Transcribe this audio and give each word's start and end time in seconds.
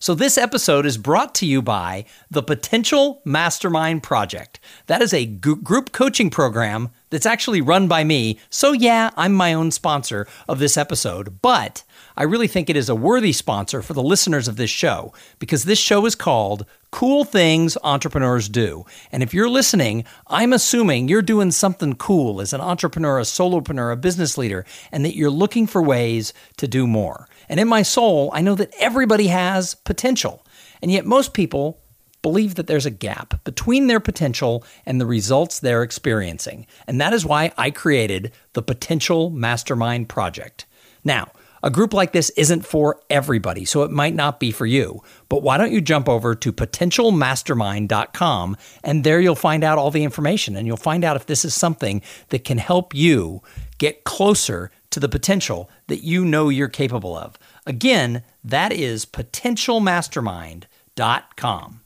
So, 0.00 0.14
this 0.14 0.38
episode 0.38 0.86
is 0.86 0.96
brought 0.96 1.34
to 1.36 1.46
you 1.46 1.60
by 1.60 2.04
the 2.30 2.42
Potential 2.42 3.20
Mastermind 3.24 4.02
Project. 4.02 4.60
That 4.86 5.02
is 5.02 5.12
a 5.12 5.26
g- 5.26 5.56
group 5.56 5.90
coaching 5.90 6.30
program 6.30 6.90
that's 7.10 7.26
actually 7.26 7.60
run 7.60 7.88
by 7.88 8.04
me. 8.04 8.38
So, 8.48 8.72
yeah, 8.72 9.10
I'm 9.16 9.32
my 9.32 9.52
own 9.52 9.72
sponsor 9.72 10.28
of 10.48 10.60
this 10.60 10.76
episode, 10.76 11.42
but 11.42 11.82
I 12.18 12.24
really 12.24 12.48
think 12.48 12.68
it 12.68 12.76
is 12.76 12.88
a 12.88 12.96
worthy 12.96 13.32
sponsor 13.32 13.80
for 13.80 13.94
the 13.94 14.02
listeners 14.02 14.48
of 14.48 14.56
this 14.56 14.70
show 14.70 15.14
because 15.38 15.62
this 15.62 15.78
show 15.78 16.04
is 16.04 16.16
called 16.16 16.66
Cool 16.90 17.24
Things 17.24 17.78
Entrepreneurs 17.84 18.48
Do. 18.48 18.84
And 19.12 19.22
if 19.22 19.32
you're 19.32 19.48
listening, 19.48 20.04
I'm 20.26 20.52
assuming 20.52 21.06
you're 21.06 21.22
doing 21.22 21.52
something 21.52 21.94
cool 21.94 22.40
as 22.40 22.52
an 22.52 22.60
entrepreneur, 22.60 23.20
a 23.20 23.22
solopreneur, 23.22 23.92
a 23.92 23.96
business 23.96 24.36
leader, 24.36 24.66
and 24.90 25.04
that 25.04 25.14
you're 25.14 25.30
looking 25.30 25.68
for 25.68 25.80
ways 25.80 26.34
to 26.56 26.66
do 26.66 26.88
more. 26.88 27.28
And 27.48 27.60
in 27.60 27.68
my 27.68 27.82
soul, 27.82 28.32
I 28.34 28.40
know 28.40 28.56
that 28.56 28.74
everybody 28.80 29.28
has 29.28 29.76
potential. 29.76 30.44
And 30.82 30.90
yet, 30.90 31.06
most 31.06 31.32
people 31.32 31.78
believe 32.20 32.56
that 32.56 32.66
there's 32.66 32.84
a 32.84 32.90
gap 32.90 33.44
between 33.44 33.86
their 33.86 34.00
potential 34.00 34.64
and 34.84 35.00
the 35.00 35.06
results 35.06 35.60
they're 35.60 35.84
experiencing. 35.84 36.66
And 36.88 37.00
that 37.00 37.12
is 37.12 37.24
why 37.24 37.52
I 37.56 37.70
created 37.70 38.32
the 38.54 38.62
Potential 38.62 39.30
Mastermind 39.30 40.08
Project. 40.08 40.66
Now, 41.04 41.28
a 41.62 41.70
group 41.70 41.94
like 41.94 42.12
this 42.12 42.30
isn't 42.30 42.66
for 42.66 43.00
everybody, 43.10 43.64
so 43.64 43.82
it 43.82 43.90
might 43.90 44.14
not 44.14 44.40
be 44.40 44.50
for 44.50 44.66
you. 44.66 45.02
But 45.28 45.42
why 45.42 45.58
don't 45.58 45.72
you 45.72 45.80
jump 45.80 46.08
over 46.08 46.34
to 46.34 46.52
potentialmastermind.com 46.52 48.56
and 48.84 49.04
there 49.04 49.20
you'll 49.20 49.34
find 49.34 49.64
out 49.64 49.78
all 49.78 49.90
the 49.90 50.04
information 50.04 50.56
and 50.56 50.66
you'll 50.66 50.76
find 50.76 51.04
out 51.04 51.16
if 51.16 51.24
this 51.26 51.44
is 51.44 51.54
something 51.54 52.02
that 52.28 52.44
can 52.44 52.58
help 52.58 52.94
you 52.94 53.42
get 53.78 54.04
closer 54.04 54.70
to 54.90 55.00
the 55.00 55.08
potential 55.08 55.68
that 55.86 56.04
you 56.04 56.24
know 56.24 56.48
you're 56.48 56.68
capable 56.68 57.16
of. 57.16 57.38
Again, 57.66 58.22
that 58.44 58.72
is 58.72 59.04
potentialmastermind.com. 59.04 61.80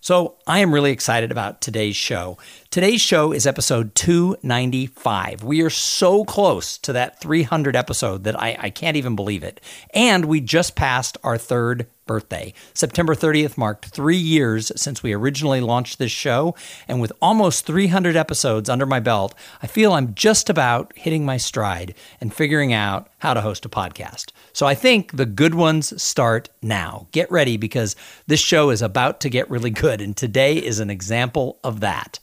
So, 0.00 0.36
I 0.46 0.60
am 0.60 0.72
really 0.72 0.92
excited 0.92 1.32
about 1.32 1.60
today's 1.60 1.96
show. 1.96 2.38
Today's 2.70 3.00
show 3.00 3.32
is 3.32 3.48
episode 3.48 3.96
295. 3.96 5.42
We 5.42 5.60
are 5.62 5.70
so 5.70 6.24
close 6.24 6.78
to 6.78 6.92
that 6.92 7.20
300 7.20 7.74
episode 7.74 8.22
that 8.22 8.40
I, 8.40 8.56
I 8.60 8.70
can't 8.70 8.96
even 8.96 9.16
believe 9.16 9.42
it. 9.42 9.60
And 9.92 10.26
we 10.26 10.40
just 10.40 10.76
passed 10.76 11.18
our 11.24 11.36
third 11.36 11.88
birthday. 12.08 12.52
September 12.74 13.14
30th 13.14 13.56
marked 13.56 13.86
three 13.86 14.16
years 14.16 14.72
since 14.74 15.00
we 15.00 15.12
originally 15.12 15.60
launched 15.60 16.00
this 16.00 16.10
show. 16.10 16.56
And 16.88 17.00
with 17.00 17.12
almost 17.22 17.64
300 17.66 18.16
episodes 18.16 18.68
under 18.68 18.86
my 18.86 18.98
belt, 18.98 19.32
I 19.62 19.68
feel 19.68 19.92
I'm 19.92 20.14
just 20.14 20.50
about 20.50 20.92
hitting 20.96 21.24
my 21.24 21.36
stride 21.36 21.94
and 22.20 22.34
figuring 22.34 22.72
out 22.72 23.08
how 23.18 23.32
to 23.34 23.42
host 23.42 23.64
a 23.64 23.68
podcast. 23.68 24.32
So 24.52 24.66
I 24.66 24.74
think 24.74 25.16
the 25.16 25.26
good 25.26 25.54
ones 25.54 26.02
start 26.02 26.48
now. 26.60 27.06
Get 27.12 27.30
ready 27.30 27.56
because 27.56 27.94
this 28.26 28.40
show 28.40 28.70
is 28.70 28.82
about 28.82 29.20
to 29.20 29.30
get 29.30 29.48
really 29.48 29.70
good. 29.70 30.00
And 30.00 30.16
today 30.16 30.56
is 30.56 30.80
an 30.80 30.90
example 30.90 31.60
of 31.62 31.78
that. 31.78 32.18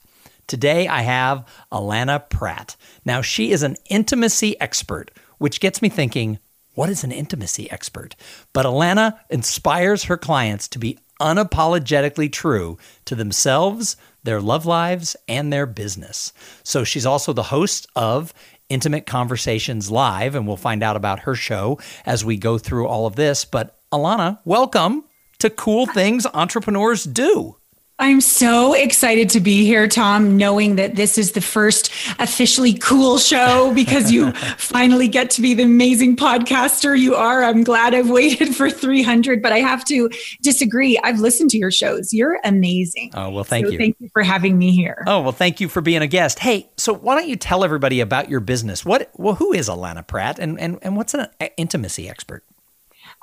Today 0.48 0.88
I 0.88 1.02
have 1.02 1.48
Allana 1.72 2.30
Pratt. 2.30 2.76
Now, 3.04 3.22
she 3.22 3.52
is 3.52 3.64
an 3.64 3.78
intimacy 3.90 4.60
expert, 4.62 5.10
which 5.40 5.60
gets 5.60 5.82
me 5.82 5.90
thinking 5.90 6.40
what 6.76 6.90
is 6.90 7.04
an 7.04 7.12
intimacy 7.12 7.70
expert? 7.72 8.16
But 8.54 8.66
Allana 8.66 9.18
inspires 9.30 10.04
her 10.04 10.18
clients 10.18 10.68
to 10.70 10.80
be 10.80 11.00
unapologetically 11.20 12.32
true 12.32 12.78
to 13.06 13.16
themselves, 13.16 13.98
their 14.24 14.42
love 14.42 14.66
lives, 14.66 15.16
and 15.28 15.52
their 15.52 15.66
business. 15.66 16.34
So 16.64 16.84
she's 16.84 17.06
also 17.06 17.34
the 17.34 17.44
host 17.44 17.88
of 17.96 18.34
Intimate 18.70 19.06
Conversations 19.06 19.90
Live, 19.90 20.36
and 20.36 20.48
we'll 20.48 20.58
find 20.58 20.84
out 20.84 20.96
about 20.96 21.22
her 21.22 21.36
show 21.36 21.80
as 22.06 22.26
we 22.26 22.38
go 22.38 22.58
through 22.58 22.88
all 22.88 23.06
of 23.06 23.16
this. 23.16 23.46
But 23.46 23.78
Allana, 23.92 24.40
welcome 24.44 25.06
to 25.40 25.50
Cool 25.50 25.86
Things 25.86 26.26
Entrepreneurs 26.34 27.04
Do. 27.04 27.58
I'm 27.98 28.20
so 28.20 28.74
excited 28.74 29.30
to 29.30 29.40
be 29.40 29.66
here, 29.66 29.88
Thom, 29.88 30.36
knowing 30.36 30.76
that 30.76 30.98
this 30.98 31.18
is 31.18 31.32
the 31.32 31.40
first 31.40 31.90
officially 32.20 32.74
cool 32.74 33.18
show 33.18 33.74
because 33.74 34.12
you 34.12 34.32
finally 34.58 35.08
get 35.08 35.30
to 35.32 35.42
be 35.42 35.54
the 35.54 35.64
amazing 35.64 36.18
podcaster 36.18 37.00
you 37.00 37.16
are. 37.16 37.42
I'm 37.42 37.64
glad 37.64 37.96
I've 37.96 38.10
waited 38.10 38.54
for 38.54 38.70
300, 38.70 39.42
but 39.42 39.54
I 39.54 39.60
have 39.60 39.86
to 39.86 40.10
disagree. 40.42 41.00
I've 41.06 41.20
listened 41.20 41.52
to 41.52 41.58
your 41.58 41.72
shows. 41.72 42.12
You're 42.12 42.38
amazing. 42.44 43.12
Oh, 43.14 43.30
well, 43.30 43.46
thank 43.46 43.68
so 43.68 43.72
you. 43.72 43.78
Thank 43.78 43.96
you 44.02 44.10
for 44.12 44.24
having 44.24 44.58
me 44.58 44.76
here. 44.76 45.02
Oh, 45.08 45.22
well, 45.22 45.32
thank 45.32 45.62
you 45.62 45.70
for 45.70 45.80
being 45.80 46.02
a 46.02 46.08
guest. 46.08 46.40
Hey, 46.40 46.68
so 46.76 46.94
why 46.94 47.16
don't 47.16 47.30
you 47.30 47.38
tell 47.38 47.64
everybody 47.64 48.02
about 48.02 48.30
your 48.30 48.42
business? 48.42 48.84
What, 48.84 49.10
well, 49.16 49.36
who 49.36 49.54
is 49.54 49.70
Allana 49.70 50.06
Pratt 50.06 50.38
and, 50.38 50.60
and, 50.60 50.80
and 50.82 50.98
what's 50.98 51.14
an 51.14 51.28
intimacy 51.56 52.10
expert? 52.10 52.44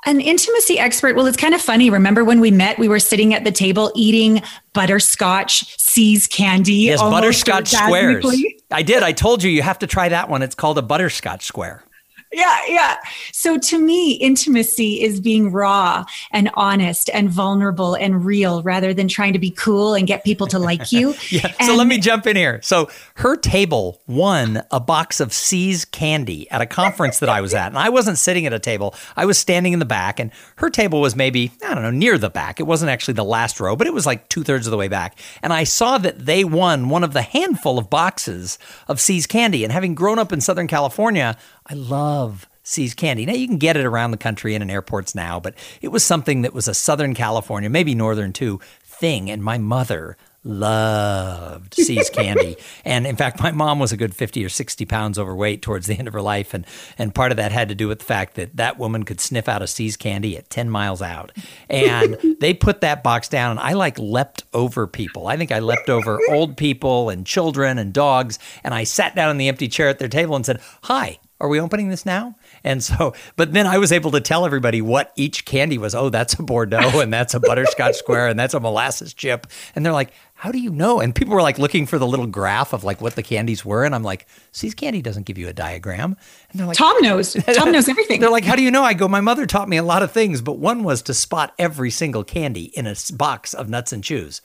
An 0.05 0.19
intimacy 0.19 0.77
expert. 0.79 1.15
Well, 1.15 1.25
it's 1.27 1.37
kind 1.37 1.53
of 1.53 1.61
funny. 1.61 1.89
Remember 1.89 2.25
when 2.25 2.39
we 2.39 2.51
met, 2.51 2.77
we 2.77 2.87
were 2.87 2.99
sitting 2.99 3.33
at 3.33 3.43
the 3.43 3.51
table 3.51 3.91
eating 3.95 4.41
butterscotch 4.73 5.77
See's 5.79 6.27
candy. 6.27 6.73
Yes, 6.73 7.01
butterscotch 7.01 7.69
squares. 7.69 8.25
I 8.71 8.83
did. 8.83 9.03
I 9.03 9.13
told 9.13 9.43
you 9.43 9.49
you 9.49 9.61
have 9.61 9.79
to 9.79 9.87
try 9.87 10.09
that 10.09 10.29
one. 10.29 10.41
It's 10.41 10.55
called 10.55 10.77
a 10.77 10.81
butterscotch 10.81 11.45
square 11.45 11.83
yeah, 12.33 12.59
yeah. 12.67 12.97
So 13.31 13.57
to 13.57 13.79
me, 13.79 14.13
intimacy 14.13 15.01
is 15.01 15.21
being 15.21 15.51
raw 15.51 16.05
and 16.31 16.49
honest 16.55 17.09
and 17.13 17.29
vulnerable 17.29 17.93
and 17.93 18.25
real 18.25 18.63
rather 18.63 18.93
than 18.93 19.07
trying 19.07 19.33
to 19.33 19.39
be 19.39 19.51
cool 19.51 19.93
and 19.93 20.07
get 20.07 20.23
people 20.23 20.47
to 20.47 20.59
like 20.59 20.91
you. 20.91 21.13
yeah. 21.29 21.53
And 21.59 21.67
so 21.67 21.75
let 21.75 21.87
me 21.87 21.99
jump 21.99 22.25
in 22.25 22.35
here. 22.35 22.59
So 22.63 22.89
her 23.15 23.35
table 23.35 24.01
won 24.07 24.63
a 24.71 24.79
box 24.79 25.19
of 25.19 25.31
See's 25.31 25.85
candy 25.85 26.49
at 26.49 26.61
a 26.61 26.65
conference 26.65 27.19
that 27.19 27.29
I 27.29 27.41
was 27.41 27.53
at. 27.53 27.67
And 27.67 27.77
I 27.77 27.89
wasn't 27.89 28.17
sitting 28.17 28.45
at 28.45 28.53
a 28.53 28.59
table. 28.59 28.95
I 29.15 29.25
was 29.25 29.37
standing 29.37 29.73
in 29.73 29.79
the 29.79 29.85
back 29.85 30.19
and 30.19 30.31
her 30.55 30.69
table 30.69 31.01
was 31.01 31.15
maybe, 31.15 31.51
I 31.63 31.73
don't 31.73 31.83
know, 31.83 31.91
near 31.91 32.17
the 32.17 32.29
back. 32.29 32.59
It 32.59 32.63
wasn't 32.63 32.89
actually 32.89 33.15
the 33.15 33.23
last 33.23 33.59
row, 33.59 33.75
but 33.75 33.87
it 33.87 33.93
was 33.93 34.05
like 34.05 34.29
two 34.29 34.43
thirds 34.43 34.65
of 34.65 34.71
the 34.71 34.77
way 34.77 34.87
back. 34.87 35.19
And 35.41 35.53
I 35.53 35.65
saw 35.65 35.97
that 35.99 36.25
they 36.25 36.43
won 36.43 36.89
one 36.89 37.03
of 37.03 37.13
the 37.13 37.21
handful 37.21 37.77
of 37.77 37.89
boxes 37.89 38.57
of 38.87 38.99
See's 38.99 39.27
candy. 39.27 39.63
And 39.63 39.71
having 39.71 39.93
grown 39.93 40.17
up 40.17 40.33
in 40.33 40.41
Southern 40.41 40.67
California, 40.67 41.37
I 41.67 41.75
love 41.75 42.22
See's 42.63 42.93
candy. 42.93 43.25
Now 43.25 43.33
you 43.33 43.47
can 43.47 43.57
get 43.57 43.77
it 43.77 43.85
around 43.85 44.11
the 44.11 44.17
country 44.17 44.55
and 44.55 44.63
in 44.63 44.69
airports 44.69 45.13
now, 45.13 45.39
but 45.39 45.53
it 45.81 45.89
was 45.89 46.03
something 46.03 46.43
that 46.43 46.53
was 46.53 46.67
a 46.67 46.73
Southern 46.73 47.13
California, 47.13 47.69
maybe 47.69 47.93
Northern 47.93 48.31
too, 48.31 48.59
thing. 48.83 49.29
And 49.29 49.43
my 49.43 49.57
mother 49.57 50.17
loved 50.43 51.73
See's 51.77 52.09
candy. 52.09 52.57
and 52.85 53.07
in 53.07 53.15
fact, 53.15 53.41
my 53.41 53.51
mom 53.51 53.79
was 53.79 53.91
a 53.91 53.97
good 53.97 54.15
50 54.15 54.43
or 54.43 54.49
60 54.49 54.85
pounds 54.85 55.17
overweight 55.17 55.61
towards 55.61 55.87
the 55.87 55.95
end 55.95 56.07
of 56.07 56.13
her 56.13 56.21
life. 56.21 56.53
And, 56.53 56.65
and 56.97 57.15
part 57.15 57.31
of 57.31 57.37
that 57.37 57.51
had 57.51 57.69
to 57.69 57.75
do 57.75 57.87
with 57.87 57.99
the 57.99 58.05
fact 58.05 58.35
that 58.35 58.55
that 58.57 58.77
woman 58.77 59.03
could 59.03 59.19
sniff 59.19 59.47
out 59.47 59.61
a 59.61 59.67
See's 59.67 59.97
candy 59.97 60.37
at 60.37 60.49
10 60.49 60.69
miles 60.69 61.01
out. 61.01 61.31
And 61.69 62.17
they 62.39 62.53
put 62.53 62.81
that 62.81 63.03
box 63.03 63.27
down, 63.27 63.51
and 63.51 63.59
I 63.59 63.73
like 63.73 63.97
leapt 63.99 64.43
over 64.53 64.87
people. 64.87 65.27
I 65.27 65.37
think 65.37 65.51
I 65.51 65.59
leapt 65.59 65.89
over 65.89 66.19
old 66.29 66.57
people 66.57 67.09
and 67.09 67.25
children 67.25 67.77
and 67.77 67.93
dogs. 67.93 68.39
And 68.63 68.73
I 68.73 68.83
sat 68.83 69.15
down 69.15 69.31
in 69.31 69.37
the 69.37 69.47
empty 69.47 69.67
chair 69.67 69.87
at 69.87 69.99
their 69.99 70.09
table 70.09 70.35
and 70.35 70.45
said, 70.45 70.61
Hi, 70.83 71.19
are 71.43 71.49
we 71.49 71.59
opening 71.59 71.89
this 71.89 72.05
now? 72.05 72.35
And 72.63 72.81
so, 72.81 73.13
but 73.35 73.51
then 73.51 73.67
I 73.67 73.77
was 73.77 73.91
able 73.91 74.11
to 74.11 74.21
tell 74.21 74.45
everybody 74.45 74.81
what 74.81 75.11
each 75.17 75.43
candy 75.43 75.77
was. 75.77 75.93
Oh, 75.93 76.07
that's 76.07 76.35
a 76.35 76.41
Bordeaux 76.43 77.01
and 77.01 77.13
that's 77.13 77.33
a 77.33 77.39
butterscotch 77.41 77.95
square 77.95 78.29
and 78.29 78.39
that's 78.39 78.53
a 78.53 78.61
molasses 78.61 79.13
chip. 79.13 79.47
And 79.75 79.85
they're 79.85 79.91
like, 79.91 80.13
how 80.35 80.53
do 80.53 80.57
you 80.57 80.69
know? 80.69 81.01
And 81.01 81.13
people 81.13 81.33
were 81.33 81.41
like 81.41 81.59
looking 81.59 81.85
for 81.85 81.99
the 81.99 82.07
little 82.07 82.27
graph 82.27 82.71
of 82.71 82.85
like 82.85 83.01
what 83.01 83.15
the 83.15 83.23
candies 83.23 83.65
were. 83.65 83.83
And 83.83 83.93
I'm 83.93 84.03
like, 84.03 84.25
See's 84.53 84.73
candy 84.73 85.01
doesn't 85.01 85.25
give 85.25 85.37
you 85.37 85.49
a 85.49 85.53
diagram. 85.53 86.15
And 86.51 86.59
they're 86.59 86.67
like, 86.67 86.77
Thom 86.77 87.01
knows. 87.01 87.33
Thom 87.55 87.73
knows 87.73 87.89
everything. 87.89 88.21
they're 88.21 88.29
like, 88.29 88.45
how 88.45 88.55
do 88.55 88.63
you 88.63 88.71
know? 88.71 88.83
I 88.83 88.93
go, 88.93 89.09
my 89.09 89.21
mother 89.21 89.45
taught 89.45 89.67
me 89.67 89.75
a 89.75 89.83
lot 89.83 90.01
of 90.01 90.13
things, 90.13 90.41
but 90.41 90.59
one 90.59 90.83
was 90.83 91.01
to 91.03 91.13
spot 91.13 91.53
every 91.59 91.91
single 91.91 92.23
candy 92.23 92.71
in 92.77 92.87
a 92.87 92.95
box 93.13 93.53
of 93.53 93.67
nuts 93.67 93.91
and 93.91 94.01
chews. 94.01 94.41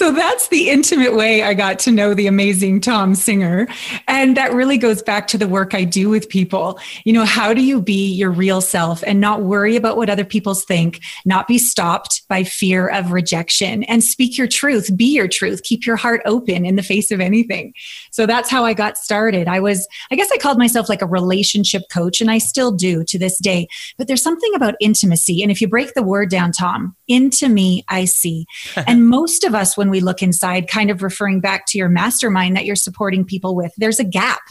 So 0.00 0.12
that's 0.12 0.48
the 0.48 0.70
intimate 0.70 1.14
way 1.14 1.42
I 1.42 1.52
got 1.52 1.78
to 1.80 1.90
know 1.90 2.14
the 2.14 2.26
amazing 2.26 2.80
Thom 2.80 3.14
Singer. 3.14 3.68
And 4.08 4.34
that 4.34 4.54
really 4.54 4.78
goes 4.78 5.02
back 5.02 5.26
to 5.26 5.36
the 5.36 5.46
work 5.46 5.74
I 5.74 5.84
do 5.84 6.08
with 6.08 6.30
people. 6.30 6.80
You 7.04 7.12
know, 7.12 7.26
how 7.26 7.52
do 7.52 7.60
you 7.60 7.82
be 7.82 8.10
your 8.10 8.30
real 8.30 8.62
self 8.62 9.04
and 9.06 9.20
not 9.20 9.42
worry 9.42 9.76
about 9.76 9.98
what 9.98 10.08
other 10.08 10.24
people 10.24 10.54
think, 10.54 11.00
not 11.26 11.46
be 11.46 11.58
stopped 11.58 12.26
by 12.28 12.44
fear 12.44 12.88
of 12.88 13.12
rejection 13.12 13.82
and 13.82 14.02
speak 14.02 14.38
your 14.38 14.46
truth, 14.46 14.96
be 14.96 15.14
your 15.14 15.28
truth, 15.28 15.64
keep 15.64 15.84
your 15.84 15.96
heart 15.96 16.22
open 16.24 16.64
in 16.64 16.76
the 16.76 16.82
face 16.82 17.10
of 17.10 17.20
anything. 17.20 17.74
So 18.20 18.26
that's 18.26 18.50
how 18.50 18.66
I 18.66 18.74
got 18.74 18.98
started. 18.98 19.48
I 19.48 19.60
was, 19.60 19.88
I 20.10 20.14
guess 20.14 20.30
I 20.30 20.36
called 20.36 20.58
myself 20.58 20.90
like 20.90 21.00
a 21.00 21.06
relationship 21.06 21.84
coach 21.90 22.20
and 22.20 22.30
I 22.30 22.36
still 22.36 22.70
do 22.70 23.02
to 23.04 23.18
this 23.18 23.38
day. 23.38 23.66
But 23.96 24.08
there's 24.08 24.22
something 24.22 24.54
about 24.54 24.74
intimacy. 24.78 25.42
And 25.42 25.50
if 25.50 25.62
you 25.62 25.68
break 25.68 25.94
the 25.94 26.02
word 26.02 26.28
down, 26.28 26.52
Thom, 26.52 26.94
into 27.08 27.48
me, 27.48 27.82
I 27.88 28.04
see. 28.04 28.44
and 28.86 29.08
most 29.08 29.42
of 29.42 29.54
us, 29.54 29.74
when 29.74 29.88
we 29.88 30.00
look 30.00 30.22
inside, 30.22 30.68
kind 30.68 30.90
of 30.90 31.02
referring 31.02 31.40
back 31.40 31.64
to 31.68 31.78
your 31.78 31.88
mastermind 31.88 32.56
that 32.56 32.66
you're 32.66 32.76
supporting 32.76 33.24
people 33.24 33.56
with, 33.56 33.72
there's 33.78 33.98
a 33.98 34.04
gap. 34.04 34.42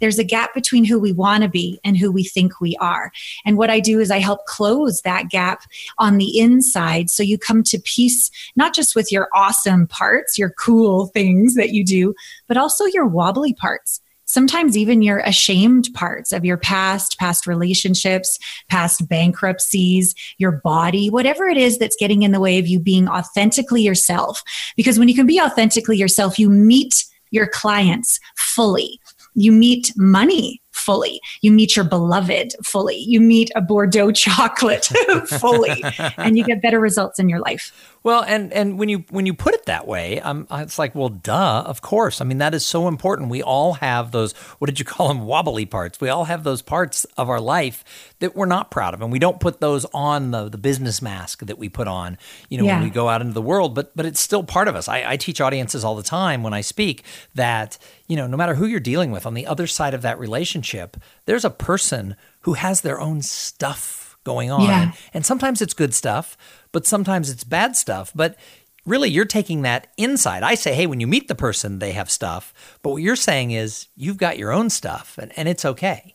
There's 0.00 0.18
a 0.18 0.24
gap 0.24 0.54
between 0.54 0.84
who 0.84 0.98
we 0.98 1.12
want 1.12 1.42
to 1.42 1.48
be 1.48 1.80
and 1.84 1.96
who 1.96 2.10
we 2.10 2.24
think 2.24 2.60
we 2.60 2.76
are. 2.80 3.12
And 3.44 3.56
what 3.56 3.70
I 3.70 3.80
do 3.80 4.00
is 4.00 4.10
I 4.10 4.18
help 4.18 4.46
close 4.46 5.02
that 5.02 5.30
gap 5.30 5.62
on 5.98 6.18
the 6.18 6.38
inside 6.38 7.10
so 7.10 7.22
you 7.22 7.38
come 7.38 7.62
to 7.64 7.80
peace, 7.84 8.30
not 8.56 8.74
just 8.74 8.96
with 8.96 9.12
your 9.12 9.28
awesome 9.34 9.86
parts, 9.86 10.38
your 10.38 10.50
cool 10.50 11.06
things 11.06 11.54
that 11.54 11.70
you 11.70 11.84
do, 11.84 12.14
but 12.48 12.56
also 12.56 12.84
your 12.86 13.06
wobbly 13.06 13.54
parts 13.54 14.00
sometimes 14.32 14.78
even 14.78 15.02
your 15.02 15.18
ashamed 15.18 15.88
parts 15.92 16.32
of 16.32 16.42
your 16.42 16.56
past, 16.56 17.18
past 17.18 17.46
relationships, 17.46 18.38
past 18.70 19.06
bankruptcies, 19.06 20.14
your 20.38 20.52
body, 20.52 21.10
whatever 21.10 21.44
it 21.44 21.58
is 21.58 21.78
that's 21.78 21.96
getting 22.00 22.22
in 22.22 22.32
the 22.32 22.40
way 22.40 22.58
of 22.58 22.66
you 22.66 22.80
being 22.80 23.08
authentically 23.08 23.82
yourself. 23.82 24.42
Because 24.74 24.98
when 24.98 25.08
you 25.08 25.14
can 25.14 25.26
be 25.26 25.38
authentically 25.38 25.98
yourself, 25.98 26.38
you 26.38 26.48
meet 26.48 27.04
your 27.30 27.46
clients 27.46 28.18
fully. 28.36 28.98
You 29.34 29.52
meet 29.52 29.92
money 29.96 30.60
fully. 30.72 31.20
You 31.42 31.52
meet 31.52 31.76
your 31.76 31.84
beloved 31.84 32.54
fully. 32.64 32.96
You 32.96 33.20
meet 33.20 33.50
a 33.54 33.60
Bordeaux 33.60 34.10
chocolate 34.12 34.84
fully, 35.26 35.82
and 36.16 36.36
you 36.36 36.44
get 36.44 36.62
better 36.62 36.80
results 36.80 37.18
in 37.18 37.28
your 37.28 37.40
life. 37.40 37.72
Well, 38.02 38.24
and 38.24 38.52
and 38.52 38.78
when 38.78 38.88
you 38.88 39.04
when 39.10 39.26
you 39.26 39.34
put 39.34 39.54
it 39.54 39.66
that 39.66 39.86
way, 39.86 40.20
um, 40.20 40.46
it's 40.50 40.78
like, 40.78 40.94
well, 40.94 41.08
duh, 41.08 41.62
of 41.66 41.82
course. 41.82 42.20
I 42.20 42.24
mean, 42.24 42.38
that 42.38 42.54
is 42.54 42.64
so 42.64 42.88
important. 42.88 43.30
We 43.30 43.42
all 43.42 43.74
have 43.74 44.10
those. 44.10 44.32
What 44.58 44.66
did 44.66 44.78
you 44.78 44.84
call 44.84 45.08
them? 45.08 45.20
Wobbly 45.20 45.66
parts. 45.66 46.00
We 46.00 46.08
all 46.08 46.24
have 46.24 46.42
those 46.42 46.62
parts 46.62 47.04
of 47.16 47.28
our 47.28 47.40
life 47.40 47.84
that 48.22 48.34
we're 48.34 48.46
not 48.46 48.70
proud 48.70 48.94
of, 48.94 49.02
and 49.02 49.12
we 49.12 49.18
don't 49.18 49.38
put 49.38 49.60
those 49.60 49.84
on 49.92 50.30
the 50.30 50.48
the 50.48 50.58
business 50.58 51.02
mask 51.02 51.46
that 51.46 51.58
we 51.58 51.68
put 51.68 51.86
on. 51.86 52.18
You 52.48 52.58
know, 52.58 52.64
yeah. 52.64 52.76
when 52.76 52.84
we 52.84 52.90
go 52.90 53.08
out 53.08 53.20
into 53.20 53.34
the 53.34 53.42
world, 53.42 53.74
but 53.74 53.94
but 53.94 54.06
it's 54.06 54.20
still 54.20 54.42
part 54.42 54.68
of 54.68 54.74
us. 54.74 54.88
I, 54.88 55.12
I 55.12 55.16
teach 55.16 55.40
audiences 55.40 55.84
all 55.84 55.94
the 55.94 56.02
time 56.02 56.42
when 56.42 56.54
I 56.54 56.62
speak 56.62 57.04
that 57.34 57.78
you 58.08 58.16
know, 58.16 58.26
no 58.26 58.36
matter 58.36 58.54
who 58.54 58.66
you're 58.66 58.80
dealing 58.80 59.10
with 59.10 59.26
on 59.26 59.34
the 59.34 59.46
other 59.46 59.66
side 59.66 59.94
of 59.94 60.02
that 60.02 60.18
relationship, 60.18 60.96
there's 61.26 61.44
a 61.44 61.50
person 61.50 62.16
who 62.40 62.54
has 62.54 62.80
their 62.80 63.00
own 63.00 63.22
stuff 63.22 64.16
going 64.24 64.50
on, 64.50 64.62
yeah. 64.62 64.92
and 65.12 65.26
sometimes 65.26 65.60
it's 65.60 65.74
good 65.74 65.92
stuff 65.92 66.36
but 66.72 66.86
sometimes 66.86 67.30
it's 67.30 67.44
bad 67.44 67.76
stuff. 67.76 68.10
But 68.14 68.36
really, 68.84 69.10
you're 69.10 69.24
taking 69.24 69.62
that 69.62 69.88
inside. 69.96 70.42
I 70.42 70.54
say, 70.54 70.74
hey, 70.74 70.86
when 70.86 71.00
you 71.00 71.06
meet 71.06 71.28
the 71.28 71.34
person, 71.34 71.78
they 71.78 71.92
have 71.92 72.10
stuff. 72.10 72.52
But 72.82 72.90
what 72.90 73.02
you're 73.02 73.14
saying 73.14 73.52
is 73.52 73.86
you've 73.94 74.16
got 74.16 74.38
your 74.38 74.50
own 74.50 74.70
stuff 74.70 75.18
and, 75.18 75.30
and 75.38 75.48
it's 75.48 75.64
okay. 75.64 76.14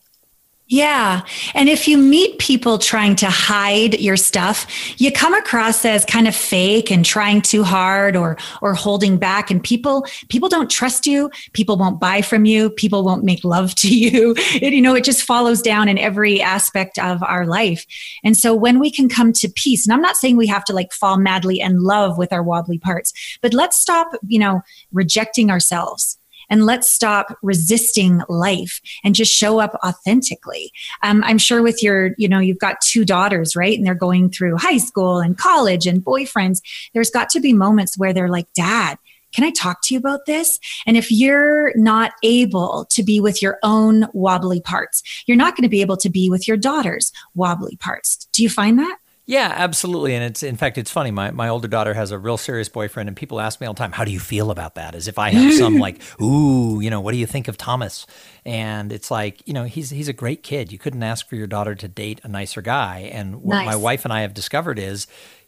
Yeah. 0.69 1.21
And 1.53 1.69
if 1.69 1.87
you 1.87 1.97
meet 1.97 2.39
people 2.39 2.77
trying 2.77 3.15
to 3.17 3.27
hide 3.27 4.01
your 4.01 4.17
stuff, 4.17 4.67
you 4.99 5.13
come 5.13 5.33
across 5.33 5.85
as 5.85 6.03
kind 6.03 6.27
of 6.27 6.35
fake 6.35 6.91
and 6.91 7.05
trying 7.05 7.41
too 7.41 7.63
hard 7.63 8.17
or 8.17 8.37
or 8.61 8.73
holding 8.73 9.17
back 9.17 9.49
and 9.49 9.63
people 9.63 10.05
people 10.27 10.49
don't 10.49 10.69
trust 10.69 11.07
you, 11.07 11.31
people 11.53 11.77
won't 11.77 12.01
buy 12.01 12.21
from 12.21 12.43
you, 12.43 12.69
people 12.69 13.05
won't 13.05 13.23
make 13.23 13.45
love 13.45 13.75
to 13.75 13.87
you. 13.87 14.35
It, 14.61 14.73
you 14.73 14.81
know, 14.81 14.93
it 14.93 15.05
just 15.05 15.23
follows 15.23 15.61
down 15.61 15.87
in 15.87 15.97
every 15.97 16.41
aspect 16.41 16.99
of 16.99 17.23
our 17.23 17.45
life. 17.45 17.85
And 18.25 18.35
so 18.35 18.53
when 18.53 18.77
we 18.77 18.91
can 18.91 19.07
come 19.07 19.31
to 19.33 19.47
peace, 19.47 19.87
and 19.87 19.93
I'm 19.93 20.01
not 20.01 20.17
saying 20.17 20.35
we 20.35 20.47
have 20.47 20.65
to 20.65 20.73
like 20.73 20.91
fall 20.91 21.17
madly 21.17 21.61
in 21.61 21.81
love 21.81 22.17
with 22.17 22.33
our 22.33 22.43
wobbly 22.43 22.77
parts, 22.77 23.13
but 23.41 23.53
let's 23.53 23.79
stop, 23.79 24.11
you 24.27 24.39
know, 24.39 24.61
rejecting 24.91 25.49
ourselves 25.49 26.19
and 26.49 26.65
let's 26.65 26.89
stop 26.89 27.37
resisting 27.41 28.21
life 28.29 28.81
and 29.03 29.15
just 29.15 29.31
show 29.31 29.59
up 29.59 29.75
authentically. 29.85 30.71
Um, 31.03 31.23
I'm 31.23 31.37
sure 31.37 31.61
with 31.61 31.83
your, 31.83 32.11
you 32.17 32.27
know, 32.27 32.39
you've 32.39 32.59
got 32.59 32.81
two 32.81 33.05
daughters, 33.05 33.55
right? 33.55 33.77
And 33.77 33.85
they're 33.85 33.95
going 33.95 34.29
through 34.29 34.57
high 34.57 34.77
school 34.77 35.19
and 35.19 35.37
college 35.37 35.87
and 35.87 36.03
boyfriends. 36.03 36.61
There's 36.93 37.09
got 37.09 37.29
to 37.31 37.39
be 37.39 37.53
moments 37.53 37.97
where 37.97 38.13
they're 38.13 38.29
like, 38.29 38.51
Dad, 38.53 38.97
can 39.33 39.43
I 39.43 39.51
talk 39.51 39.81
to 39.83 39.93
you 39.93 39.99
about 39.99 40.25
this? 40.25 40.59
And 40.85 40.97
if 40.97 41.11
you're 41.11 41.71
not 41.75 42.13
able 42.23 42.87
to 42.91 43.03
be 43.03 43.19
with 43.19 43.41
your 43.41 43.59
own 43.61 44.07
wobbly 44.13 44.61
parts, 44.61 45.03
you're 45.27 45.37
not 45.37 45.55
going 45.55 45.63
to 45.63 45.69
be 45.69 45.81
able 45.81 45.97
to 45.97 46.09
be 46.09 46.29
with 46.29 46.47
your 46.47 46.57
daughter's 46.57 47.11
wobbly 47.35 47.75
parts. 47.75 48.27
Do 48.33 48.41
you 48.41 48.49
find 48.49 48.79
that? 48.79 48.97
Yeah, 49.27 49.51
absolutely. 49.53 50.15
And 50.15 50.23
it's 50.23 50.41
in 50.41 50.55
fact 50.55 50.77
it's 50.77 50.89
funny. 50.89 51.11
My 51.11 51.31
my 51.31 51.49
older 51.49 51.67
daughter 51.67 51.93
has 51.93 52.11
a 52.11 52.17
real 52.17 52.37
serious 52.37 52.69
boyfriend 52.69 53.09
and 53.09 53.15
people 53.15 53.41
ask 53.41 53.59
me 53.59 53.67
all 53.67 53.73
the 53.73 53.77
time, 53.77 53.91
"How 53.91 54.05
do 54.05 54.11
you 54.11 54.21
feel 54.21 54.51
about 54.51 54.75
that?" 54.75 54.95
As 54.95 55.09
if 55.09 55.19
I 55.19 55.31
have 55.31 55.53
some 55.53 55.77
like, 55.79 56.01
"Ooh, 56.21 56.79
you 56.79 56.89
know, 56.89 57.01
what 57.01 57.11
do 57.11 57.17
you 57.17 57.25
think 57.25 57.49
of 57.49 57.57
Thomas?" 57.57 58.07
And 58.45 58.93
it's 58.93 59.11
like, 59.11 59.45
you 59.45 59.53
know, 59.53 59.65
he's 59.65 59.89
he's 59.89 60.07
a 60.07 60.13
great 60.13 60.43
kid. 60.43 60.71
You 60.71 60.79
couldn't 60.79 61.03
ask 61.03 61.27
for 61.27 61.35
your 61.35 61.45
daughter 61.45 61.75
to 61.75 61.87
date 61.89 62.21
a 62.23 62.29
nicer 62.29 62.61
guy. 62.61 63.09
And 63.11 63.43
what 63.43 63.55
nice. 63.55 63.65
my 63.65 63.75
wife 63.75 64.05
and 64.05 64.13
I 64.13 64.21
have 64.21 64.33
discovered 64.33 64.79
is 64.79 65.07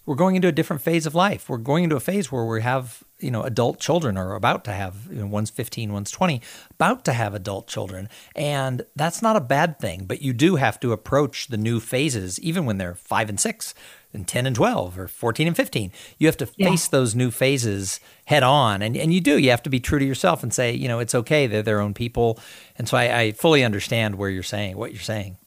we're 0.09 0.15
going 0.15 0.35
into 0.35 0.47
a 0.47 0.51
different 0.51 0.81
phase 0.81 1.05
of 1.05 1.13
life. 1.13 1.49
We're 1.49 1.57
going 1.57 1.83
into 1.83 1.95
a 1.95 1.99
phase 1.99 2.31
where 2.31 2.43
we 2.43 2.63
have, 2.63 3.03
you 3.19 3.29
know, 3.29 3.43
adult 3.43 3.79
children 3.79 4.17
or 4.17 4.33
about 4.33 4.63
to 4.63 4.71
have, 4.71 5.07
you 5.07 5.19
know, 5.19 5.27
one's 5.27 5.51
15, 5.51 5.93
one's 5.93 6.09
20, 6.09 6.41
about 6.71 7.05
to 7.05 7.13
have 7.13 7.35
adult 7.35 7.67
children. 7.67 8.09
And 8.35 8.87
that's 8.95 9.21
not 9.21 9.35
a 9.35 9.39
bad 9.39 9.77
thing, 9.77 10.05
but 10.05 10.23
you 10.23 10.33
do 10.33 10.55
have 10.55 10.79
to 10.79 10.93
approach 10.93 11.49
the 11.49 11.57
new 11.57 11.79
phases, 11.79 12.39
even 12.39 12.65
when 12.65 12.79
they're 12.79 12.95
five 12.95 13.29
and 13.29 13.39
six 13.39 13.75
and 14.11 14.27
10 14.27 14.47
and 14.47 14.55
12 14.55 14.97
or 14.97 15.07
14 15.07 15.45
and 15.45 15.55
15. 15.55 15.91
You 16.17 16.25
have 16.25 16.37
to 16.37 16.47
face 16.47 16.87
yeah. 16.87 16.89
those 16.89 17.13
new 17.13 17.29
phases 17.29 17.99
head 18.25 18.41
on. 18.41 18.81
And, 18.81 18.97
and 18.97 19.13
you 19.13 19.21
do, 19.21 19.37
you 19.37 19.51
have 19.51 19.61
to 19.61 19.69
be 19.69 19.79
true 19.79 19.99
to 19.99 20.05
yourself 20.05 20.41
and 20.41 20.51
say, 20.51 20.73
you 20.73 20.87
know, 20.87 20.97
it's 20.97 21.13
okay. 21.13 21.45
They're 21.45 21.61
their 21.61 21.81
own 21.81 21.93
people. 21.93 22.39
And 22.77 22.89
so 22.89 22.97
I, 22.97 23.19
I 23.19 23.31
fully 23.33 23.63
understand 23.63 24.15
where 24.15 24.31
you're 24.31 24.41
saying, 24.41 24.75
what 24.75 24.91
you're 24.91 25.03
saying. 25.03 25.37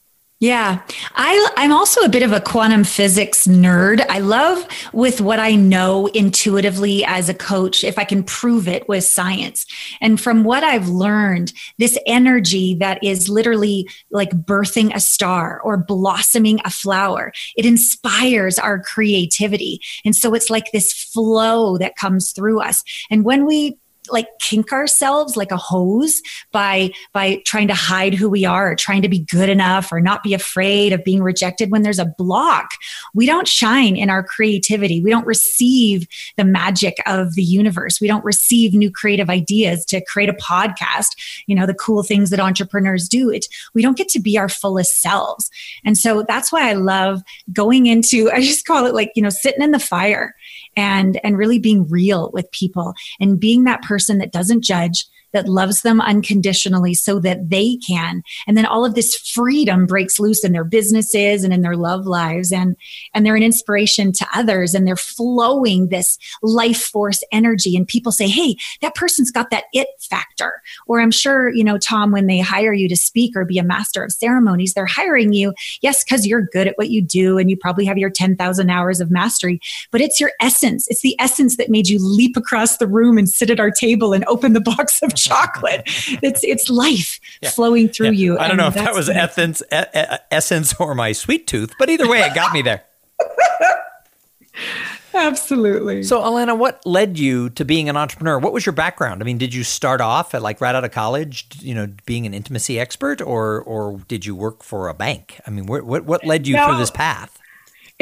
Yeah, 0.42 0.82
I, 1.14 1.50
I'm 1.56 1.70
also 1.70 2.00
a 2.00 2.08
bit 2.08 2.24
of 2.24 2.32
a 2.32 2.40
quantum 2.40 2.82
physics 2.82 3.46
nerd. 3.46 4.04
I 4.08 4.18
love 4.18 4.66
with 4.92 5.20
what 5.20 5.38
I 5.38 5.54
know 5.54 6.08
intuitively 6.08 7.04
as 7.04 7.28
a 7.28 7.34
coach, 7.34 7.84
if 7.84 7.96
I 7.96 8.02
can 8.02 8.24
prove 8.24 8.66
it 8.66 8.88
with 8.88 9.04
science. 9.04 9.64
And 10.00 10.20
from 10.20 10.42
what 10.42 10.64
I've 10.64 10.88
learned, 10.88 11.52
this 11.78 11.96
energy 12.08 12.74
that 12.80 12.98
is 13.04 13.28
literally 13.28 13.88
like 14.10 14.30
birthing 14.30 14.92
a 14.92 14.98
star 14.98 15.60
or 15.60 15.76
blossoming 15.76 16.58
a 16.64 16.70
flower, 16.70 17.32
it 17.54 17.64
inspires 17.64 18.58
our 18.58 18.82
creativity. 18.82 19.80
And 20.04 20.16
so 20.16 20.34
it's 20.34 20.50
like 20.50 20.72
this 20.72 20.92
flow 20.92 21.78
that 21.78 21.94
comes 21.94 22.32
through 22.32 22.62
us. 22.62 22.82
And 23.12 23.24
when 23.24 23.46
we 23.46 23.78
like 24.12 24.26
kink 24.40 24.72
ourselves 24.72 25.36
like 25.36 25.50
a 25.50 25.56
hose 25.56 26.20
by 26.52 26.90
by 27.12 27.42
trying 27.46 27.68
to 27.68 27.74
hide 27.74 28.14
who 28.14 28.28
we 28.28 28.44
are 28.44 28.72
or 28.72 28.76
trying 28.76 29.02
to 29.02 29.08
be 29.08 29.20
good 29.20 29.48
enough 29.48 29.92
or 29.92 30.00
not 30.00 30.22
be 30.22 30.34
afraid 30.34 30.92
of 30.92 31.04
being 31.04 31.22
rejected 31.22 31.70
when 31.70 31.82
there's 31.82 31.98
a 31.98 32.12
block. 32.18 32.70
We 33.14 33.26
don't 33.26 33.48
shine 33.48 33.96
in 33.96 34.10
our 34.10 34.22
creativity. 34.22 35.02
We 35.02 35.10
don't 35.10 35.26
receive 35.26 36.06
the 36.36 36.44
magic 36.44 36.96
of 37.06 37.34
the 37.34 37.42
universe. 37.42 38.00
We 38.00 38.08
don't 38.08 38.24
receive 38.24 38.74
new 38.74 38.90
creative 38.90 39.30
ideas 39.30 39.84
to 39.86 40.04
create 40.04 40.28
a 40.28 40.34
podcast 40.34 41.42
you 41.46 41.54
know 41.54 41.66
the 41.66 41.74
cool 41.74 42.02
things 42.02 42.30
that 42.30 42.40
entrepreneurs 42.40 43.08
do. 43.08 43.30
It 43.30 43.46
we 43.74 43.82
don't 43.82 43.96
get 43.96 44.08
to 44.10 44.20
be 44.20 44.38
our 44.38 44.48
fullest 44.48 45.00
selves. 45.00 45.50
And 45.84 45.96
so 45.96 46.24
that's 46.26 46.52
why 46.52 46.68
i 46.68 46.72
love 46.74 47.22
going 47.52 47.86
into 47.86 48.30
i 48.34 48.40
just 48.40 48.66
call 48.66 48.86
it 48.86 48.94
like 48.94 49.12
you 49.14 49.22
know 49.22 49.30
sitting 49.30 49.62
in 49.62 49.70
the 49.70 49.78
fire 49.78 50.34
and 50.76 51.20
and 51.24 51.36
really 51.36 51.58
being 51.58 51.88
real 51.88 52.30
with 52.32 52.50
people 52.50 52.94
and 53.20 53.40
being 53.40 53.64
that 53.64 53.82
person 53.82 54.18
that 54.18 54.32
doesn't 54.32 54.64
judge 54.64 55.06
that 55.32 55.48
loves 55.48 55.82
them 55.82 56.00
unconditionally 56.00 56.94
so 56.94 57.18
that 57.20 57.50
they 57.50 57.76
can. 57.86 58.22
And 58.46 58.56
then 58.56 58.66
all 58.66 58.84
of 58.84 58.94
this 58.94 59.16
freedom 59.16 59.86
breaks 59.86 60.18
loose 60.18 60.44
in 60.44 60.52
their 60.52 60.64
businesses 60.64 61.44
and 61.44 61.52
in 61.52 61.62
their 61.62 61.76
love 61.76 62.06
lives. 62.06 62.52
And 62.52 62.76
and 63.14 63.24
they're 63.24 63.36
an 63.36 63.42
inspiration 63.42 64.12
to 64.12 64.26
others 64.34 64.74
and 64.74 64.86
they're 64.86 64.96
flowing 64.96 65.88
this 65.88 66.18
life 66.42 66.82
force 66.82 67.22
energy. 67.32 67.76
And 67.76 67.86
people 67.86 68.12
say 68.12 68.28
hey 68.28 68.56
that 68.80 68.94
person's 68.94 69.30
got 69.30 69.50
that 69.50 69.64
it 69.72 69.88
factor. 70.00 70.62
Or 70.86 71.00
i'm 71.00 71.10
sure 71.10 71.48
you 71.50 71.64
know 71.64 71.78
tom 71.78 72.10
when 72.10 72.26
they 72.26 72.40
hire 72.40 72.72
you 72.72 72.88
to 72.88 72.96
speak 72.96 73.36
or 73.36 73.44
be 73.44 73.58
a 73.58 73.62
master 73.62 74.04
of 74.04 74.12
ceremonies 74.12 74.74
they're 74.74 74.86
hiring 74.86 75.32
you 75.32 75.52
yes 75.80 76.04
because 76.04 76.26
you're 76.26 76.42
good 76.52 76.66
at 76.68 76.76
what 76.76 76.90
you 76.90 77.02
do 77.02 77.38
and 77.38 77.50
you 77.50 77.56
probably 77.56 77.84
have 77.84 77.98
your 77.98 78.10
10,000 78.10 78.70
hours 78.70 79.00
of 79.00 79.10
mastery 79.10 79.60
but 79.90 80.00
it's 80.00 80.20
your 80.20 80.32
essence. 80.40 80.86
It's 80.88 81.02
the 81.02 81.16
essence 81.18 81.56
that 81.56 81.70
made 81.70 81.88
you 81.88 81.98
leap 82.00 82.36
across 82.36 82.76
the 82.78 82.86
room 82.86 83.18
and 83.18 83.28
sit 83.28 83.50
at 83.50 83.60
our 83.60 83.70
table 83.70 84.12
and 84.12 84.24
open 84.26 84.52
the 84.52 84.60
box 84.60 85.02
of 85.02 85.14
chocolate. 85.24 85.82
It's 86.22 86.44
it's 86.44 86.68
life 86.68 87.20
yeah. 87.40 87.50
flowing 87.50 87.88
through 87.88 88.10
yeah. 88.10 88.34
you. 88.34 88.38
I 88.38 88.46
don't 88.48 88.56
know 88.56 88.68
if 88.68 88.74
that 88.74 88.94
was 88.94 89.08
essence, 89.08 89.62
essence 89.70 90.74
or 90.78 90.94
my 90.94 91.12
sweet 91.12 91.46
tooth, 91.46 91.72
but 91.78 91.90
either 91.90 92.08
way, 92.08 92.20
it 92.20 92.34
got 92.34 92.52
me 92.52 92.62
there. 92.62 92.84
Absolutely. 95.14 96.02
So, 96.02 96.20
Allana, 96.20 96.56
what 96.56 96.84
led 96.86 97.18
you 97.18 97.50
to 97.50 97.64
being 97.64 97.88
an 97.88 97.96
entrepreneur? 97.96 98.38
What 98.38 98.52
was 98.52 98.64
your 98.64 98.72
background? 98.72 99.22
I 99.22 99.24
mean, 99.24 99.38
did 99.38 99.52
you 99.52 99.62
start 99.62 100.00
off 100.00 100.34
at 100.34 100.42
like 100.42 100.60
right 100.60 100.74
out 100.74 100.84
of 100.84 100.90
college, 100.90 101.46
you 101.60 101.74
know, 101.74 101.88
being 102.06 102.26
an 102.26 102.34
intimacy 102.34 102.80
expert, 102.80 103.20
or 103.20 103.62
or 103.62 103.98
did 104.08 104.24
you 104.24 104.34
work 104.34 104.62
for 104.62 104.88
a 104.88 104.94
bank? 104.94 105.40
I 105.46 105.50
mean, 105.50 105.66
what 105.66 105.84
what, 105.84 106.04
what 106.04 106.24
led 106.24 106.46
you 106.46 106.56
through 106.56 106.78
this 106.78 106.90
path? 106.90 107.38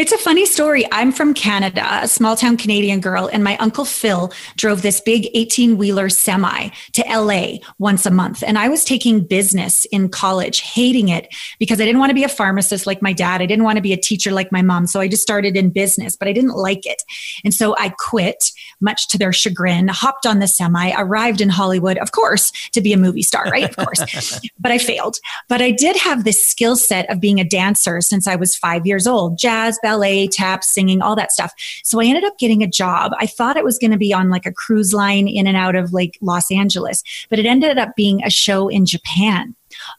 It's 0.00 0.12
a 0.12 0.16
funny 0.16 0.46
story. 0.46 0.86
I'm 0.92 1.12
from 1.12 1.34
Canada, 1.34 1.86
a 2.00 2.08
small 2.08 2.34
town 2.34 2.56
Canadian 2.56 3.00
girl, 3.02 3.28
and 3.30 3.44
my 3.44 3.58
uncle 3.58 3.84
Phil 3.84 4.32
drove 4.56 4.80
this 4.80 4.98
big 4.98 5.28
18 5.34 5.76
wheeler 5.76 6.08
semi 6.08 6.70
to 6.92 7.02
LA 7.02 7.58
once 7.78 8.06
a 8.06 8.10
month. 8.10 8.42
And 8.42 8.56
I 8.56 8.70
was 8.70 8.82
taking 8.82 9.20
business 9.20 9.84
in 9.92 10.08
college, 10.08 10.60
hating 10.60 11.10
it 11.10 11.28
because 11.58 11.82
I 11.82 11.84
didn't 11.84 11.98
want 11.98 12.08
to 12.08 12.14
be 12.14 12.24
a 12.24 12.30
pharmacist 12.30 12.86
like 12.86 13.02
my 13.02 13.12
dad. 13.12 13.42
I 13.42 13.46
didn't 13.46 13.64
want 13.64 13.76
to 13.76 13.82
be 13.82 13.92
a 13.92 13.98
teacher 13.98 14.32
like 14.32 14.50
my 14.50 14.62
mom. 14.62 14.86
So 14.86 15.00
I 15.00 15.06
just 15.06 15.20
started 15.20 15.54
in 15.54 15.68
business, 15.68 16.16
but 16.16 16.28
I 16.28 16.32
didn't 16.32 16.56
like 16.56 16.86
it. 16.86 17.02
And 17.44 17.52
so 17.52 17.76
I 17.76 17.90
quit, 17.90 18.52
much 18.80 19.06
to 19.08 19.18
their 19.18 19.34
chagrin, 19.34 19.88
hopped 19.88 20.24
on 20.24 20.38
the 20.38 20.48
semi, 20.48 20.94
arrived 20.96 21.42
in 21.42 21.50
Hollywood, 21.50 21.98
of 21.98 22.12
course, 22.12 22.52
to 22.72 22.80
be 22.80 22.94
a 22.94 22.96
movie 22.96 23.22
star, 23.22 23.44
right? 23.50 23.68
Of 23.68 23.76
course. 23.76 24.40
but 24.58 24.72
I 24.72 24.78
failed. 24.78 25.18
But 25.46 25.60
I 25.60 25.72
did 25.72 25.94
have 25.98 26.24
this 26.24 26.42
skill 26.42 26.76
set 26.76 27.10
of 27.10 27.20
being 27.20 27.38
a 27.38 27.44
dancer 27.44 28.00
since 28.00 28.26
I 28.26 28.36
was 28.36 28.56
five 28.56 28.86
years 28.86 29.06
old 29.06 29.36
jazz, 29.36 29.78
ballet, 29.82 29.89
tap, 30.30 30.64
singing, 30.64 31.02
all 31.02 31.16
that 31.16 31.32
stuff. 31.32 31.52
So 31.84 32.00
I 32.00 32.06
ended 32.06 32.24
up 32.24 32.38
getting 32.38 32.62
a 32.62 32.68
job. 32.68 33.12
I 33.18 33.26
thought 33.26 33.56
it 33.56 33.64
was 33.64 33.78
going 33.78 33.90
to 33.90 33.98
be 33.98 34.12
on 34.12 34.30
like 34.30 34.46
a 34.46 34.52
cruise 34.52 34.92
line 34.92 35.28
in 35.28 35.46
and 35.46 35.56
out 35.56 35.76
of 35.76 35.92
like 35.92 36.18
Los 36.20 36.50
Angeles, 36.50 37.02
but 37.28 37.38
it 37.38 37.46
ended 37.46 37.78
up 37.78 37.96
being 37.96 38.22
a 38.24 38.30
show 38.30 38.68
in 38.68 38.86
Japan 38.86 39.54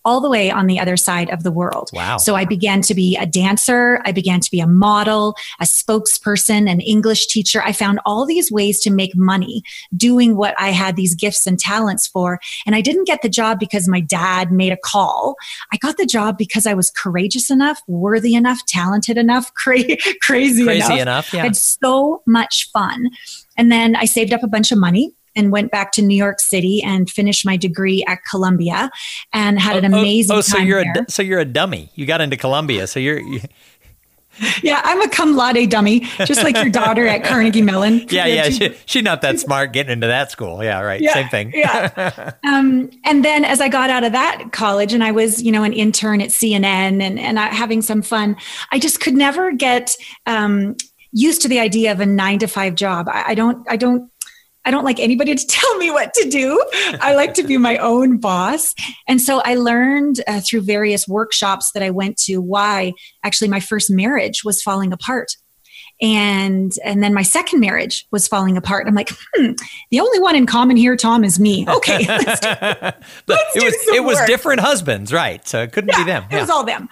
all 0.06 0.20
the 0.22 0.30
way 0.30 0.50
on 0.50 0.68
the 0.68 0.80
other 0.80 0.98
side 0.98 1.30
of 1.30 1.44
the 1.44 1.52
world. 1.52 1.90
Wow. 1.94 2.18
So 2.18 2.36
I 2.36 2.46
began 2.46 2.82
to 2.84 2.96
be 2.96 3.16
a 3.18 3.26
dancer. 3.26 4.02
I 4.06 4.12
began 4.12 4.40
to 4.40 4.52
be 4.52 4.60
a 4.60 4.68
model, 4.68 5.36
a 5.60 5.66
spokesperson, 5.66 6.70
an 6.70 6.80
English 6.82 7.28
teacher. 7.28 7.62
I 7.64 7.72
found 7.72 8.00
all 8.06 8.26
these 8.26 8.52
ways 8.52 8.80
to 8.82 8.92
make 8.92 9.16
money 9.16 9.64
doing 9.96 10.36
what 10.36 10.56
I 10.60 10.70
had 10.70 10.96
these 10.96 11.16
gifts 11.16 11.46
and 11.46 11.60
talents 11.60 12.08
for. 12.08 12.40
And 12.66 12.76
I 12.76 12.82
didn't 12.82 13.06
get 13.08 13.22
the 13.22 13.30
job 13.30 13.60
because 13.60 13.88
my 13.88 14.00
dad 14.00 14.52
made 14.52 14.72
a 14.72 14.78
call. 14.78 15.36
I 15.72 15.78
got 15.78 15.98
the 15.98 16.06
job 16.06 16.38
because 16.38 16.66
I 16.66 16.74
was 16.74 16.90
courageous 16.90 17.50
enough, 17.50 17.80
worthy 17.88 18.36
enough, 18.36 18.66
talented 18.66 19.18
enough, 19.18 19.54
cra- 19.56 19.84
crazy, 20.22 20.64
Crazy 20.66 20.80
enough. 20.86 21.00
enough, 21.00 21.34
yeah. 21.34 21.42
I 21.42 21.44
had 21.46 21.56
so 21.56 22.22
much 22.26 22.70
fun. 22.72 23.10
And 23.58 23.72
then 23.72 23.96
I 23.96 24.06
saved 24.06 24.34
up 24.34 24.44
a 24.44 24.48
bunch 24.48 24.72
of 24.72 24.78
money 24.78 25.14
and 25.36 25.52
went 25.52 25.72
back 25.72 25.92
to 25.94 26.02
New 26.02 26.18
York 26.18 26.40
City 26.40 26.82
and 26.84 27.10
finished 27.10 27.46
my 27.46 27.58
degree 27.58 28.04
at 28.08 28.20
Columbia 28.30 28.90
and 29.34 29.60
had 29.60 29.84
an 29.84 29.94
Oh, 29.94 29.98
oh, 29.98 30.02
amazing 30.02 30.36
Oh, 30.38 30.42
so 30.42 30.58
time 30.58 30.68
you're 30.68 30.84
there. 30.84 31.06
a 31.08 31.12
so 31.12 31.22
you're 31.22 31.40
a 31.40 31.46
dummy. 31.46 31.90
You 31.96 32.06
got 32.06 32.22
into 32.22 32.38
Columbia, 32.38 32.88
so 32.88 33.00
you're. 33.00 33.20
You, 33.20 33.42
yeah, 34.64 34.82
I'm 34.84 35.02
a 35.02 35.10
cum 35.10 35.36
laude 35.36 35.70
dummy, 35.70 36.00
just 36.26 36.42
like 36.44 36.56
your 36.56 36.70
daughter 36.70 37.06
at 37.06 37.24
Carnegie 37.24 37.62
Mellon. 37.62 38.06
yeah, 38.10 38.26
yeah. 38.26 38.50
She, 38.50 38.74
she's 38.86 39.04
not 39.04 39.22
that 39.22 39.40
smart 39.40 39.74
getting 39.74 39.92
into 39.92 40.08
that 40.08 40.32
school. 40.32 40.64
Yeah, 40.64 40.80
right. 40.80 41.02
Yeah, 41.02 41.14
Same 41.14 41.28
thing. 41.28 41.52
yeah. 41.54 42.32
um, 42.48 42.90
and 43.04 43.26
then 43.26 43.44
as 43.46 43.60
I 43.62 43.68
got 43.68 43.90
out 43.90 44.04
of 44.04 44.14
that 44.14 44.52
college 44.52 44.94
and 44.94 45.04
I 45.04 45.12
was, 45.12 45.42
you 45.44 45.52
know, 45.52 45.64
an 45.64 45.74
intern 45.74 46.22
at 46.22 46.30
CNN 46.30 47.02
and, 47.02 47.20
and 47.20 47.40
I, 47.40 47.48
having 47.48 47.82
some 47.82 48.02
fun, 48.02 48.36
I 48.72 48.80
just 48.80 49.00
could 49.02 49.14
never 49.16 49.52
get 49.52 49.96
um, 50.26 50.76
used 51.12 51.42
to 51.44 51.48
the 51.50 51.60
idea 51.60 51.92
of 51.92 52.00
a 52.00 52.06
nine 52.06 52.40
to 52.40 52.48
five 52.48 52.76
job. 52.76 53.10
I, 53.10 53.24
I 53.30 53.36
don't, 53.36 53.66
I 53.70 53.76
don't, 53.76 54.10
I 54.66 54.72
don't 54.72 54.84
like 54.84 55.00
anybody 55.00 55.34
to 55.36 55.48
tell 55.48 55.78
me 55.78 55.92
what 55.92 56.14
to 56.16 56.30
do. 56.30 56.64
I 57.02 57.16
like 57.16 57.34
to 57.36 57.44
be 57.44 57.58
my 57.58 57.78
own 57.78 58.18
boss. 58.20 58.74
And 59.08 59.22
so 59.22 59.42
I 59.44 59.56
learned 59.56 60.22
uh, 60.28 60.42
through 60.42 60.62
various 60.62 61.08
workshops 61.08 61.72
that 61.74 61.84
I 61.84 61.90
went 61.90 62.18
to 62.26 62.38
why 62.38 62.94
actually 63.24 63.48
my 63.50 63.60
first 63.60 63.90
marriage 63.90 64.44
was 64.44 64.62
falling 64.62 64.94
apart. 64.94 65.32
And 66.04 66.72
and 66.84 67.04
then 67.04 67.14
my 67.14 67.22
second 67.22 67.60
marriage 67.60 68.08
was 68.12 68.28
falling 68.28 68.58
apart. 68.58 68.88
I'm 68.88 68.96
like, 68.96 69.12
hmm, 69.36 69.52
the 69.92 70.00
only 70.00 70.20
one 70.20 70.36
in 70.36 70.48
common 70.48 70.76
here, 70.76 70.98
Thom, 70.98 71.24
is 71.24 71.40
me. 71.40 71.64
Okay, 71.70 72.06
let's 72.08 72.40
do 72.40 72.48
Let's 73.28 73.56
it 73.56 73.64
was 73.64 73.76
it 73.96 74.04
was 74.04 74.16
work. 74.18 74.26
different 74.28 74.62
husbands, 74.62 75.14
right? 75.14 75.48
So 75.48 75.62
it 75.62 75.72
couldn't 75.74 75.96
be 75.96 76.04
them. 76.04 76.26
it 76.32 76.40
was 76.42 76.50
all 76.50 76.64
them. 76.64 76.90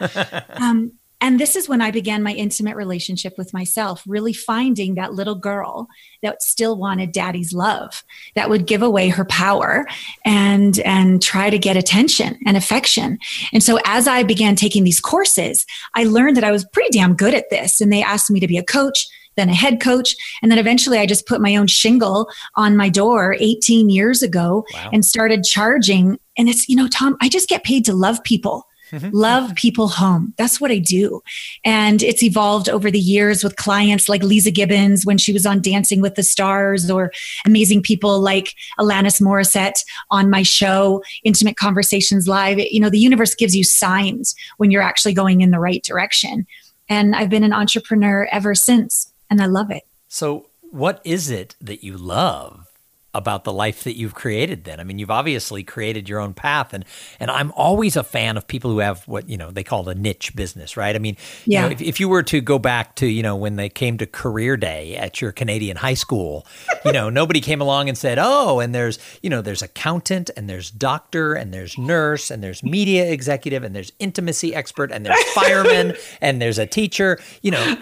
um, 0.61 0.91
and 1.21 1.39
this 1.39 1.55
is 1.55 1.67
when 1.67 1.81
I 1.81 1.91
began 1.91 2.23
my 2.23 2.33
intimate 2.33 2.75
relationship 2.75 3.37
with 3.37 3.53
myself, 3.53 4.03
really 4.07 4.33
finding 4.33 4.95
that 4.95 5.13
little 5.13 5.35
girl 5.35 5.87
that 6.21 6.41
still 6.41 6.77
wanted 6.77 7.11
daddy's 7.11 7.53
love, 7.53 8.03
that 8.35 8.49
would 8.49 8.65
give 8.65 8.81
away 8.81 9.09
her 9.09 9.25
power 9.25 9.85
and 10.25 10.79
and 10.79 11.21
try 11.21 11.49
to 11.49 11.59
get 11.59 11.75
attention 11.77 12.39
and 12.45 12.55
affection. 12.55 13.17
And 13.53 13.61
so 13.63 13.79
as 13.85 14.07
I 14.07 14.23
began 14.23 14.55
taking 14.55 14.83
these 14.83 14.99
courses, 14.99 15.65
I 15.95 16.05
learned 16.05 16.37
that 16.37 16.43
I 16.43 16.51
was 16.51 16.65
pretty 16.65 16.97
damn 16.97 17.15
good 17.15 17.33
at 17.33 17.49
this. 17.49 17.81
And 17.81 17.91
they 17.91 18.01
asked 18.01 18.31
me 18.31 18.39
to 18.39 18.47
be 18.47 18.57
a 18.57 18.63
coach, 18.63 19.07
then 19.35 19.49
a 19.49 19.53
head 19.55 19.81
coach, 19.81 20.15
and 20.41 20.51
then 20.51 20.59
eventually 20.59 20.97
I 20.99 21.05
just 21.05 21.27
put 21.27 21.41
my 21.41 21.55
own 21.55 21.67
shingle 21.67 22.29
on 22.55 22.77
my 22.77 22.89
door 22.89 23.35
18 23.39 23.89
years 23.89 24.21
ago 24.21 24.65
Wow. 24.73 24.89
and 24.93 25.03
started 25.05 25.43
charging. 25.43 26.17
And 26.37 26.47
it's, 26.49 26.67
you 26.69 26.75
know, 26.75 26.87
Thom, 26.87 27.17
I 27.21 27.29
just 27.29 27.49
get 27.49 27.63
paid 27.63 27.85
to 27.85 27.93
love 27.93 28.23
people 28.23 28.65
Mm-hmm. 28.91 29.09
love 29.11 29.55
people 29.55 29.87
home. 29.87 30.33
That's 30.37 30.59
what 30.59 30.71
I 30.71 30.79
do. 30.79 31.21
And 31.63 32.01
it's 32.01 32.23
evolved 32.23 32.69
over 32.69 32.89
the 32.89 32.99
years 32.99 33.43
with 33.43 33.55
clients 33.55 34.09
like 34.09 34.21
Leeza 34.21 34.53
Gibbons 34.53 35.05
when 35.05 35.17
she 35.17 35.31
was 35.31 35.45
on 35.45 35.61
Dancing 35.61 36.01
with 36.01 36.15
the 36.15 36.23
Stars, 36.23 36.89
or 36.89 37.11
amazing 37.45 37.83
people 37.83 38.19
like 38.19 38.55
Alanis 38.79 39.21
Morissette 39.21 39.83
on 40.09 40.29
my 40.29 40.41
show, 40.41 41.03
Intimate 41.23 41.55
Conversations 41.55 42.27
Live. 42.27 42.57
You 42.57 42.79
know, 42.79 42.89
the 42.89 42.99
universe 42.99 43.35
gives 43.35 43.55
you 43.55 43.63
signs 43.63 44.33
when 44.57 44.71
you're 44.71 44.81
actually 44.81 45.13
going 45.13 45.41
in 45.41 45.51
the 45.51 45.59
right 45.59 45.83
direction. 45.83 46.47
And 46.87 47.15
I've 47.15 47.29
been 47.29 47.43
an 47.43 47.53
entrepreneur 47.53 48.27
ever 48.31 48.55
since, 48.55 49.13
and 49.29 49.41
I 49.41 49.45
love 49.45 49.69
it. 49.69 49.83
So, 50.07 50.47
what 50.71 51.01
is 51.03 51.29
it 51.29 51.55
that 51.61 51.83
you 51.83 51.97
love 51.97 52.68
about 53.13 53.43
the 53.43 53.51
life 53.53 53.83
that 53.83 53.95
you've 53.97 54.13
created 54.13 54.63
then? 54.65 54.79
I 54.79 54.83
mean, 54.83 54.99
you've 54.99 55.09
obviously 55.11 55.63
created 55.63 56.07
your 56.07 56.19
own 56.19 56.33
path 56.33 56.73
and 56.73 56.85
and 57.19 57.31
I'm 57.31 57.51
always 57.53 57.95
a 57.95 58.03
fan 58.03 58.37
of 58.37 58.47
people 58.47 58.71
who 58.71 58.79
have 58.79 59.03
what, 59.07 59.27
you 59.29 59.37
know, 59.37 59.51
they 59.51 59.63
call 59.63 59.89
a 59.89 59.95
niche 59.95 60.35
business, 60.35 60.77
right? 60.77 60.95
I 60.95 60.99
mean, 60.99 61.17
you 61.45 61.53
Yeah. 61.53 61.61
know, 61.65 61.71
if, 61.71 61.81
if 61.81 61.99
you 61.99 62.07
were 62.07 62.23
to 62.23 62.39
go 62.41 62.59
back 62.59 62.95
to, 62.97 63.07
you 63.07 63.23
know, 63.23 63.35
when 63.35 63.55
they 63.55 63.69
came 63.69 63.97
to 63.97 64.05
career 64.05 64.57
day 64.57 64.95
at 64.95 65.21
your 65.21 65.31
Canadian 65.31 65.77
high 65.77 65.93
school, 65.95 66.45
you 66.85 66.91
know, 66.91 67.09
nobody 67.09 67.41
came 67.41 67.61
along 67.61 67.89
and 67.89 67.97
said, 67.97 68.17
"Oh, 68.19 68.59
and 68.59 68.73
there's, 68.75 68.99
you 69.21 69.29
know, 69.29 69.41
there's 69.41 69.61
accountant 69.61 70.29
and 70.37 70.49
there's 70.49 70.69
doctor 70.71 71.33
and 71.33 71.53
there's 71.53 71.77
nurse 71.77 72.29
and 72.31 72.43
there's 72.43 72.63
media 72.63 73.09
executive 73.11 73.63
and 73.63 73.75
there's 73.75 73.91
intimacy 73.99 74.53
expert 74.55 74.91
and 74.91 75.05
there's 75.05 75.23
fireman 75.33 75.95
and 76.21 76.41
there's 76.41 76.59
a 76.59 76.65
teacher." 76.67 77.19
You 77.41 77.51
know, 77.51 77.77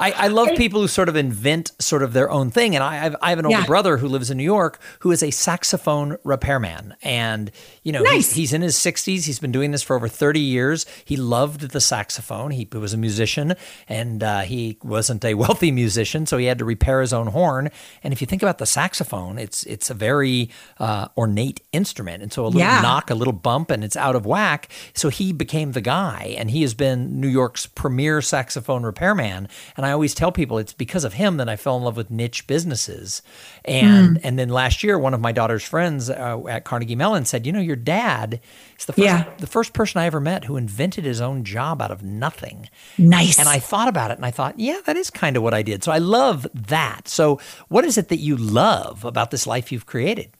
I, 0.00 0.12
I 0.12 0.28
love 0.28 0.48
people 0.56 0.80
who 0.80 0.88
sort 0.88 1.08
of 1.08 1.16
invent 1.16 1.72
sort 1.78 2.02
of 2.02 2.12
their 2.12 2.30
own 2.30 2.50
thing. 2.50 2.74
And 2.74 2.82
I, 2.82 3.06
I've, 3.06 3.16
I 3.22 3.30
have 3.30 3.38
an 3.38 3.46
older 3.46 3.58
Yeah. 3.60 3.66
brother 3.66 3.98
who 3.98 4.08
lives 4.08 4.30
in 4.30 4.36
New 4.38 4.44
York 4.44 4.80
who 5.00 5.10
is 5.12 5.22
a 5.22 5.30
saxophone 5.30 6.16
repairman. 6.24 6.94
And, 7.02 7.50
you 7.82 7.92
know, 7.92 8.02
Nice. 8.02 8.28
he's, 8.28 8.32
he's 8.34 8.52
in 8.52 8.62
his 8.62 8.76
60s. 8.76 9.24
He's 9.26 9.38
been 9.38 9.52
doing 9.52 9.70
this 9.70 9.82
for 9.82 9.94
over 9.96 10.08
30 10.08 10.40
years. 10.40 10.84
He 11.04 11.16
loved 11.16 11.70
the 11.70 11.80
saxophone. 11.80 12.50
He 12.50 12.68
was 12.72 12.92
a 12.92 12.96
musician 12.96 13.54
and 13.88 14.22
uh, 14.22 14.40
he 14.40 14.78
wasn't 14.82 15.24
a 15.24 15.34
wealthy 15.44 15.70
musician, 15.70 16.26
so 16.26 16.38
he 16.38 16.46
had 16.46 16.58
to 16.58 16.64
repair 16.64 17.00
his 17.00 17.12
own 17.12 17.28
horn. 17.28 17.70
And 18.02 18.12
if 18.12 18.20
you 18.20 18.26
think 18.26 18.42
about 18.42 18.58
the 18.58 18.66
saxophone, 18.66 19.38
it's, 19.38 19.62
it's 19.64 19.90
a 19.90 19.94
very 19.94 20.50
uh, 20.78 21.08
ornate 21.16 21.60
instrument. 21.72 22.22
And 22.22 22.32
so 22.32 22.44
a 22.44 22.46
little 22.46 22.60
Yeah. 22.60 22.80
knock, 22.80 23.10
a 23.10 23.14
little 23.14 23.32
bump, 23.32 23.70
and 23.70 23.84
it's 23.84 23.96
out 23.96 24.16
of 24.16 24.26
whack. 24.26 24.68
So 24.94 25.08
he 25.08 25.32
became 25.32 25.72
the 25.72 25.80
guy, 25.80 26.34
and 26.38 26.50
he 26.50 26.62
has 26.62 26.74
been 26.74 27.20
New 27.20 27.28
York's 27.28 27.66
premier 27.66 28.20
saxophone 28.22 28.82
repairman. 28.82 29.48
And 29.76 29.83
I 29.84 29.92
always 29.92 30.14
tell 30.14 30.32
people 30.32 30.58
it's 30.58 30.72
because 30.72 31.04
of 31.04 31.14
him 31.14 31.36
that 31.38 31.48
I 31.48 31.56
fell 31.56 31.76
in 31.76 31.82
love 31.82 31.96
with 31.96 32.10
niche 32.10 32.46
businesses. 32.46 33.22
And 33.64 34.18
and 34.24 34.38
then 34.38 34.48
last 34.48 34.82
year, 34.82 34.98
one 34.98 35.14
of 35.14 35.20
my 35.20 35.32
daughter's 35.32 35.64
friends 35.64 36.10
uh, 36.10 36.40
at 36.48 36.64
Carnegie 36.64 36.96
Mellon 36.96 37.24
said, 37.24 37.46
"You 37.46 37.52
know, 37.52 37.60
your 37.60 37.76
dad 37.76 38.40
is 38.78 38.86
the 38.86 38.92
first, 38.92 39.04
Yeah. 39.04 39.24
the 39.38 39.46
first 39.46 39.72
person 39.72 40.00
I 40.00 40.06
ever 40.06 40.20
met 40.20 40.44
who 40.44 40.56
invented 40.56 41.04
his 41.04 41.20
own 41.20 41.44
job 41.44 41.80
out 41.82 41.90
of 41.90 42.02
nothing." 42.02 42.68
Nice. 42.98 43.38
And 43.38 43.48
I 43.48 43.58
thought 43.58 43.88
about 43.88 44.10
it 44.10 44.16
and 44.18 44.26
I 44.26 44.30
thought, 44.30 44.58
yeah, 44.58 44.80
that 44.86 44.96
is 44.96 45.10
kind 45.10 45.36
of 45.36 45.42
what 45.42 45.54
I 45.54 45.62
did. 45.62 45.82
So 45.84 45.92
I 45.92 45.98
love 45.98 46.46
that. 46.54 47.08
So, 47.08 47.40
what 47.68 47.84
is 47.84 47.98
it 47.98 48.08
that 48.08 48.18
you 48.18 48.36
love 48.36 49.04
about 49.04 49.30
this 49.30 49.46
life 49.46 49.72
you've 49.72 49.86
created? 49.86 50.30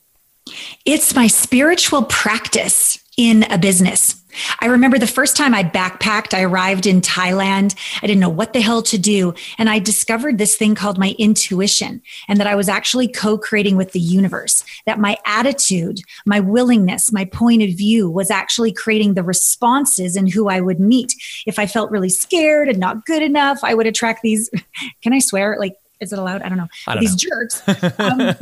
It's 0.85 1.15
my 1.15 1.27
spiritual 1.27 2.03
practice 2.03 2.99
in 3.17 3.43
a 3.51 3.57
business. 3.57 4.21
I 4.59 4.67
remember 4.67 4.97
the 4.97 5.07
first 5.07 5.37
time 5.37 5.53
I 5.53 5.63
backpacked, 5.63 6.33
I 6.33 6.41
arrived 6.41 6.85
in 6.85 7.01
Thailand. 7.01 7.75
I 8.01 8.07
didn't 8.07 8.19
know 8.19 8.29
what 8.29 8.53
the 8.53 8.61
hell 8.61 8.81
to 8.83 8.97
do. 8.97 9.33
And 9.57 9.69
I 9.69 9.79
discovered 9.79 10.37
this 10.37 10.55
thing 10.55 10.75
called 10.75 10.97
my 10.97 11.15
intuition 11.17 12.01
and 12.27 12.39
that 12.39 12.47
I 12.47 12.55
was 12.55 12.69
actually 12.69 13.07
co 13.07 13.37
creating 13.37 13.77
with 13.77 13.91
the 13.91 13.99
universe, 13.99 14.63
that 14.85 14.99
my 14.99 15.17
attitude, 15.25 16.01
my 16.25 16.39
willingness, 16.39 17.11
my 17.11 17.25
point 17.25 17.61
of 17.61 17.69
view 17.69 18.09
was 18.09 18.31
actually 18.31 18.71
creating 18.71 19.13
the 19.13 19.23
responses 19.23 20.15
and 20.15 20.31
who 20.31 20.49
I 20.49 20.61
would 20.61 20.79
meet. 20.79 21.13
If 21.45 21.59
I 21.59 21.67
felt 21.67 21.91
really 21.91 22.09
scared 22.09 22.69
and 22.69 22.79
not 22.79 23.05
good 23.05 23.21
enough, 23.21 23.59
I 23.63 23.73
would 23.73 23.87
attract 23.87 24.21
these. 24.21 24.49
Can 25.01 25.13
I 25.13 25.19
swear? 25.19 25.57
Like, 25.59 25.75
is 26.01 26.11
it 26.11 26.19
allowed? 26.19 26.41
I 26.41 26.49
don't 26.49 26.57
know. 26.57 26.67
I 26.87 26.95
don't 26.95 27.01
these 27.01 27.15
jerks. 27.15 27.61
Um, 27.97 28.35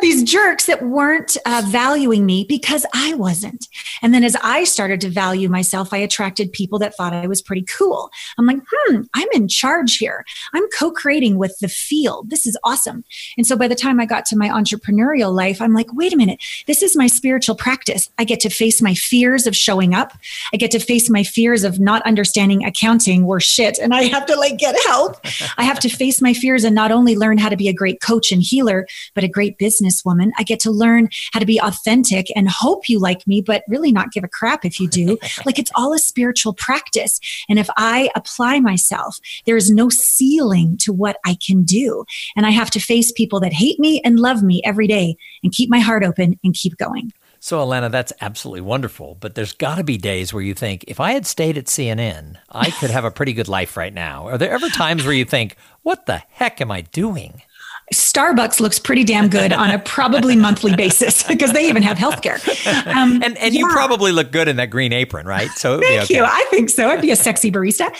these 0.00 0.22
jerks 0.22 0.66
that 0.66 0.82
weren't 0.82 1.36
uh, 1.46 1.62
valuing 1.66 2.26
me 2.26 2.44
because 2.48 2.84
I 2.94 3.14
wasn't. 3.14 3.68
And 4.02 4.12
then 4.12 4.24
as 4.24 4.36
I 4.42 4.64
started 4.64 5.00
to 5.02 5.08
value 5.08 5.48
myself, 5.48 5.92
I 5.92 5.98
attracted 5.98 6.52
people 6.52 6.78
that 6.80 6.94
thought 6.94 7.12
I 7.12 7.26
was 7.26 7.42
pretty 7.42 7.62
cool. 7.62 8.10
I'm 8.38 8.46
like, 8.46 8.58
hmm, 8.70 9.02
I'm 9.14 9.28
in 9.32 9.48
charge 9.48 9.96
here. 9.96 10.24
I'm 10.52 10.68
co 10.78 10.90
creating 10.90 11.38
with 11.38 11.58
the 11.60 11.68
field. 11.68 12.30
This 12.30 12.46
is 12.46 12.56
awesome. 12.64 13.04
And 13.36 13.46
so 13.46 13.56
by 13.56 13.68
the 13.68 13.74
time 13.74 14.00
I 14.00 14.06
got 14.06 14.26
to 14.26 14.36
my 14.36 14.48
entrepreneurial 14.48 15.32
life, 15.34 15.60
I'm 15.60 15.74
like, 15.74 15.92
wait 15.92 16.12
a 16.12 16.16
minute, 16.16 16.42
this 16.66 16.82
is 16.82 16.96
my 16.96 17.06
spiritual 17.06 17.54
practice. 17.54 18.10
I 18.18 18.24
get 18.24 18.40
to 18.40 18.50
face 18.50 18.82
my 18.82 18.94
fears 18.94 19.46
of 19.46 19.56
showing 19.56 19.94
up. 19.94 20.12
I 20.52 20.56
get 20.56 20.70
to 20.72 20.78
face 20.78 21.08
my 21.08 21.22
fears 21.22 21.64
of 21.64 21.80
not 21.80 22.02
understanding 22.02 22.64
accounting 22.64 23.24
or 23.24 23.40
shit. 23.40 23.78
And 23.78 23.94
I 23.94 24.04
have 24.04 24.26
to 24.26 24.36
like 24.36 24.58
get 24.58 24.76
help. 24.86 25.24
I 25.56 25.64
have 25.64 25.78
to 25.80 25.88
face 25.88 26.20
my 26.20 26.34
fears 26.34 26.64
and 26.64 26.74
not 26.74 26.90
only 26.90 27.16
learn 27.16 27.38
how 27.38 27.48
to 27.48 27.56
be 27.56 27.68
a 27.68 27.72
great 27.72 28.00
coach 28.00 28.32
and 28.32 28.42
healer, 28.42 28.86
but 29.14 29.24
a 29.24 29.28
great 29.28 29.58
businesswoman. 29.74 30.30
I 30.38 30.42
get 30.42 30.60
to 30.60 30.70
learn 30.70 31.08
how 31.32 31.40
to 31.40 31.46
be 31.46 31.60
authentic 31.60 32.26
and 32.36 32.48
hope 32.48 32.88
you 32.88 32.98
like 32.98 33.26
me, 33.26 33.40
but 33.40 33.64
really 33.68 33.92
not 33.92 34.12
give 34.12 34.24
a 34.24 34.28
crap 34.28 34.64
if 34.64 34.80
you 34.80 34.88
do. 34.88 35.18
like 35.46 35.58
it's 35.58 35.72
all 35.74 35.92
a 35.92 35.98
spiritual 35.98 36.52
practice. 36.52 37.20
And 37.48 37.58
if 37.58 37.68
I 37.76 38.10
apply 38.14 38.60
myself, 38.60 39.18
there 39.46 39.56
is 39.56 39.70
no 39.70 39.88
ceiling 39.88 40.76
to 40.78 40.92
what 40.92 41.18
I 41.24 41.36
can 41.46 41.62
do. 41.62 42.04
And 42.36 42.46
I 42.46 42.50
have 42.50 42.70
to 42.72 42.80
face 42.80 43.12
people 43.12 43.40
that 43.40 43.52
hate 43.52 43.78
me 43.78 44.00
and 44.04 44.20
love 44.20 44.42
me 44.42 44.62
every 44.64 44.86
day 44.86 45.16
and 45.42 45.52
keep 45.52 45.70
my 45.70 45.80
heart 45.80 46.04
open 46.04 46.38
and 46.44 46.54
keep 46.54 46.76
going. 46.76 47.12
So, 47.44 47.58
Allana, 47.58 47.90
that's 47.90 48.10
absolutely 48.22 48.62
wonderful. 48.62 49.18
But 49.20 49.34
there's 49.34 49.52
got 49.52 49.74
to 49.74 49.84
be 49.84 49.98
days 49.98 50.32
where 50.32 50.42
you 50.42 50.54
think, 50.54 50.82
if 50.88 50.98
I 50.98 51.12
had 51.12 51.26
stayed 51.26 51.58
at 51.58 51.66
CNN, 51.66 52.36
I 52.48 52.70
could 52.70 52.88
have 52.88 53.04
a 53.04 53.10
pretty 53.10 53.34
good 53.34 53.48
life 53.48 53.76
right 53.76 53.92
now. 53.92 54.28
Are 54.28 54.38
there 54.38 54.50
ever 54.50 54.70
times 54.70 55.04
where 55.04 55.12
you 55.12 55.26
think, 55.26 55.56
what 55.82 56.06
the 56.06 56.22
heck 56.30 56.62
am 56.62 56.70
I 56.70 56.80
doing? 56.80 57.42
Starbucks 57.92 58.60
looks 58.60 58.78
pretty 58.78 59.04
damn 59.04 59.28
good 59.28 59.52
on 59.52 59.70
a 59.70 59.78
probably 59.78 60.36
monthly 60.36 60.74
basis 60.74 61.22
because 61.28 61.52
they 61.52 61.68
even 61.68 61.82
have 61.82 61.98
healthcare. 61.98 62.38
Um, 62.86 63.14
and 63.24 63.36
and 63.38 63.54
yeah. 63.54 63.60
you 63.60 63.68
probably 63.68 64.12
look 64.12 64.32
good 64.32 64.48
in 64.48 64.56
that 64.56 64.70
green 64.70 64.92
apron, 64.92 65.26
right? 65.26 65.50
So 65.50 65.80
thank 65.80 66.04
okay. 66.04 66.16
you. 66.16 66.24
I 66.24 66.46
think 66.50 66.70
so. 66.70 66.88
I'd 66.88 67.02
be 67.02 67.10
a 67.10 67.16
sexy 67.16 67.50
barista. 67.50 67.92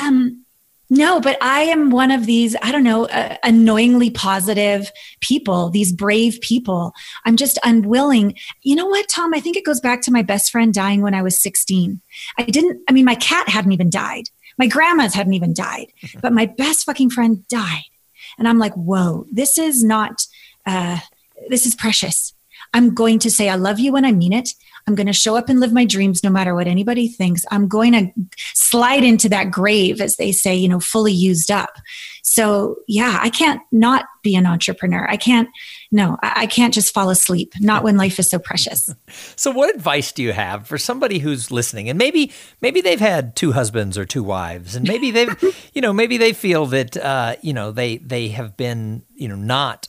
Um, 0.00 0.44
no, 0.90 1.20
but 1.20 1.36
I 1.42 1.62
am 1.62 1.90
one 1.90 2.10
of 2.10 2.24
these, 2.24 2.56
I 2.62 2.72
don't 2.72 2.82
know, 2.82 3.06
uh, 3.06 3.36
annoyingly 3.42 4.10
positive 4.10 4.90
people, 5.20 5.68
these 5.68 5.92
brave 5.92 6.40
people. 6.40 6.92
I'm 7.26 7.36
just 7.36 7.58
unwilling. 7.62 8.36
You 8.62 8.74
know 8.74 8.86
what, 8.86 9.08
Thom? 9.10 9.34
I 9.34 9.40
think 9.40 9.56
it 9.56 9.66
goes 9.66 9.80
back 9.80 10.00
to 10.02 10.10
my 10.10 10.22
best 10.22 10.50
friend 10.50 10.72
dying 10.72 11.02
when 11.02 11.14
I 11.14 11.20
was 11.20 11.40
16. 11.42 12.00
I 12.38 12.42
didn't, 12.44 12.80
I 12.88 12.92
mean, 12.92 13.04
my 13.04 13.16
cat 13.16 13.48
hadn't 13.50 13.72
even 13.72 13.90
died. 13.90 14.30
My 14.56 14.66
grandma's 14.66 15.14
hadn't 15.14 15.34
even 15.34 15.52
died, 15.52 15.92
but 16.22 16.32
my 16.32 16.46
best 16.46 16.86
fucking 16.86 17.10
friend 17.10 17.46
died. 17.48 17.84
And 18.38 18.48
I'm 18.48 18.58
like, 18.58 18.74
whoa, 18.74 19.26
this 19.30 19.58
is 19.58 19.82
not, 19.82 20.26
uh, 20.66 21.00
this 21.48 21.66
is 21.66 21.74
precious. 21.74 22.34
I'm 22.72 22.94
going 22.94 23.18
to 23.20 23.30
say 23.30 23.48
I 23.48 23.56
love 23.56 23.78
you 23.78 23.92
when 23.92 24.04
I 24.04 24.12
mean 24.12 24.32
it. 24.32 24.50
I'm 24.88 24.94
going 24.94 25.06
to 25.06 25.12
show 25.12 25.36
up 25.36 25.50
and 25.50 25.60
live 25.60 25.70
my 25.70 25.84
dreams 25.84 26.24
no 26.24 26.30
matter 26.30 26.54
what 26.54 26.66
anybody 26.66 27.08
thinks. 27.08 27.44
I'm 27.50 27.68
going 27.68 27.92
to 27.92 28.10
slide 28.54 29.04
into 29.04 29.28
that 29.28 29.50
grave, 29.50 30.00
as 30.00 30.16
they 30.16 30.32
say, 30.32 30.56
you 30.56 30.66
know, 30.66 30.80
fully 30.80 31.12
used 31.12 31.50
up. 31.50 31.76
So, 32.22 32.76
yeah, 32.88 33.18
I 33.20 33.28
can't 33.28 33.60
not 33.70 34.06
be 34.22 34.34
an 34.34 34.46
entrepreneur. 34.46 35.06
I 35.06 35.18
can't, 35.18 35.50
no, 35.92 36.16
I 36.22 36.46
can't 36.46 36.72
just 36.72 36.94
fall 36.94 37.10
asleep, 37.10 37.52
not 37.60 37.84
when 37.84 37.98
life 37.98 38.18
is 38.18 38.30
so 38.30 38.38
precious. 38.38 38.90
so, 39.36 39.50
what 39.50 39.74
advice 39.74 40.10
do 40.10 40.22
you 40.22 40.32
have 40.32 40.66
for 40.66 40.78
somebody 40.78 41.18
who's 41.18 41.50
listening 41.50 41.90
and 41.90 41.98
maybe, 41.98 42.32
maybe 42.62 42.80
they've 42.80 42.98
had 42.98 43.36
two 43.36 43.52
husbands 43.52 43.98
or 43.98 44.06
two 44.06 44.22
wives 44.22 44.74
and 44.74 44.88
maybe 44.88 45.10
they've, 45.10 45.68
you 45.74 45.82
know, 45.82 45.92
maybe 45.92 46.16
they 46.16 46.32
feel 46.32 46.64
that, 46.66 46.96
uh, 46.96 47.36
you 47.42 47.52
know, 47.52 47.72
they, 47.72 47.98
they 47.98 48.28
have 48.28 48.56
been, 48.56 49.02
you 49.14 49.28
know, 49.28 49.36
not 49.36 49.88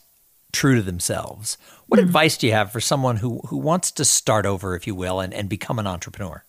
true 0.52 0.76
to 0.76 0.82
themselves 0.82 1.56
what 1.90 1.98
mm. 1.98 2.04
advice 2.04 2.36
do 2.36 2.46
you 2.46 2.52
have 2.52 2.70
for 2.70 2.80
someone 2.80 3.16
who, 3.16 3.40
who 3.48 3.56
wants 3.56 3.90
to 3.92 4.04
start 4.04 4.46
over, 4.46 4.76
if 4.76 4.86
you 4.86 4.94
will, 4.94 5.20
and, 5.20 5.34
and 5.34 5.48
become 5.48 5.78
an 5.78 5.86
entrepreneur? 5.86 6.44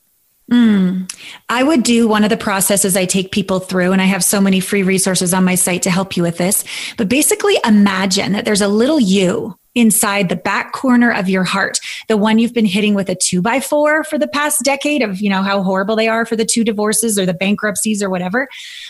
Mm. 0.51 1.11
I 1.49 1.63
would 1.63 1.83
do 1.83 2.07
one 2.07 2.23
of 2.23 2.29
the 2.29 2.37
processes 2.37 2.95
I 2.95 3.05
take 3.05 3.31
people 3.31 3.59
through, 3.59 3.91
and 3.91 4.01
I 4.01 4.05
have 4.05 4.23
so 4.23 4.39
many 4.39 4.59
free 4.59 4.83
resources 4.83 5.33
on 5.33 5.43
my 5.43 5.55
site 5.55 5.81
to 5.83 5.89
help 5.89 6.15
you 6.15 6.23
with 6.23 6.37
this. 6.37 6.63
But 6.97 7.09
basically, 7.09 7.55
imagine 7.65 8.33
that 8.33 8.45
there's 8.45 8.61
a 8.61 8.67
little 8.67 8.99
you 8.99 9.57
inside 9.73 10.29
the 10.29 10.35
back 10.35 10.73
corner 10.73 11.11
of 11.11 11.29
your 11.29 11.45
heart, 11.45 11.79
the 12.07 12.17
one 12.17 12.37
you've 12.37 12.53
been 12.53 12.65
hitting 12.65 12.93
with 12.93 13.09
a 13.09 13.15
two 13.15 13.41
by 13.41 13.59
four 13.59 14.03
for 14.03 14.19
the 14.19 14.27
past 14.27 14.63
decade 14.63 15.01
of, 15.01 15.21
you 15.21 15.29
know, 15.29 15.41
how 15.41 15.63
horrible 15.63 15.95
they 15.95 16.09
are 16.09 16.25
for 16.25 16.35
the 16.35 16.45
two 16.45 16.63
divorces 16.63 17.17
or 17.17 17.25
the 17.25 17.33
bankruptcies 17.33 18.03
or 18.03 18.09
whatever. 18.09 18.47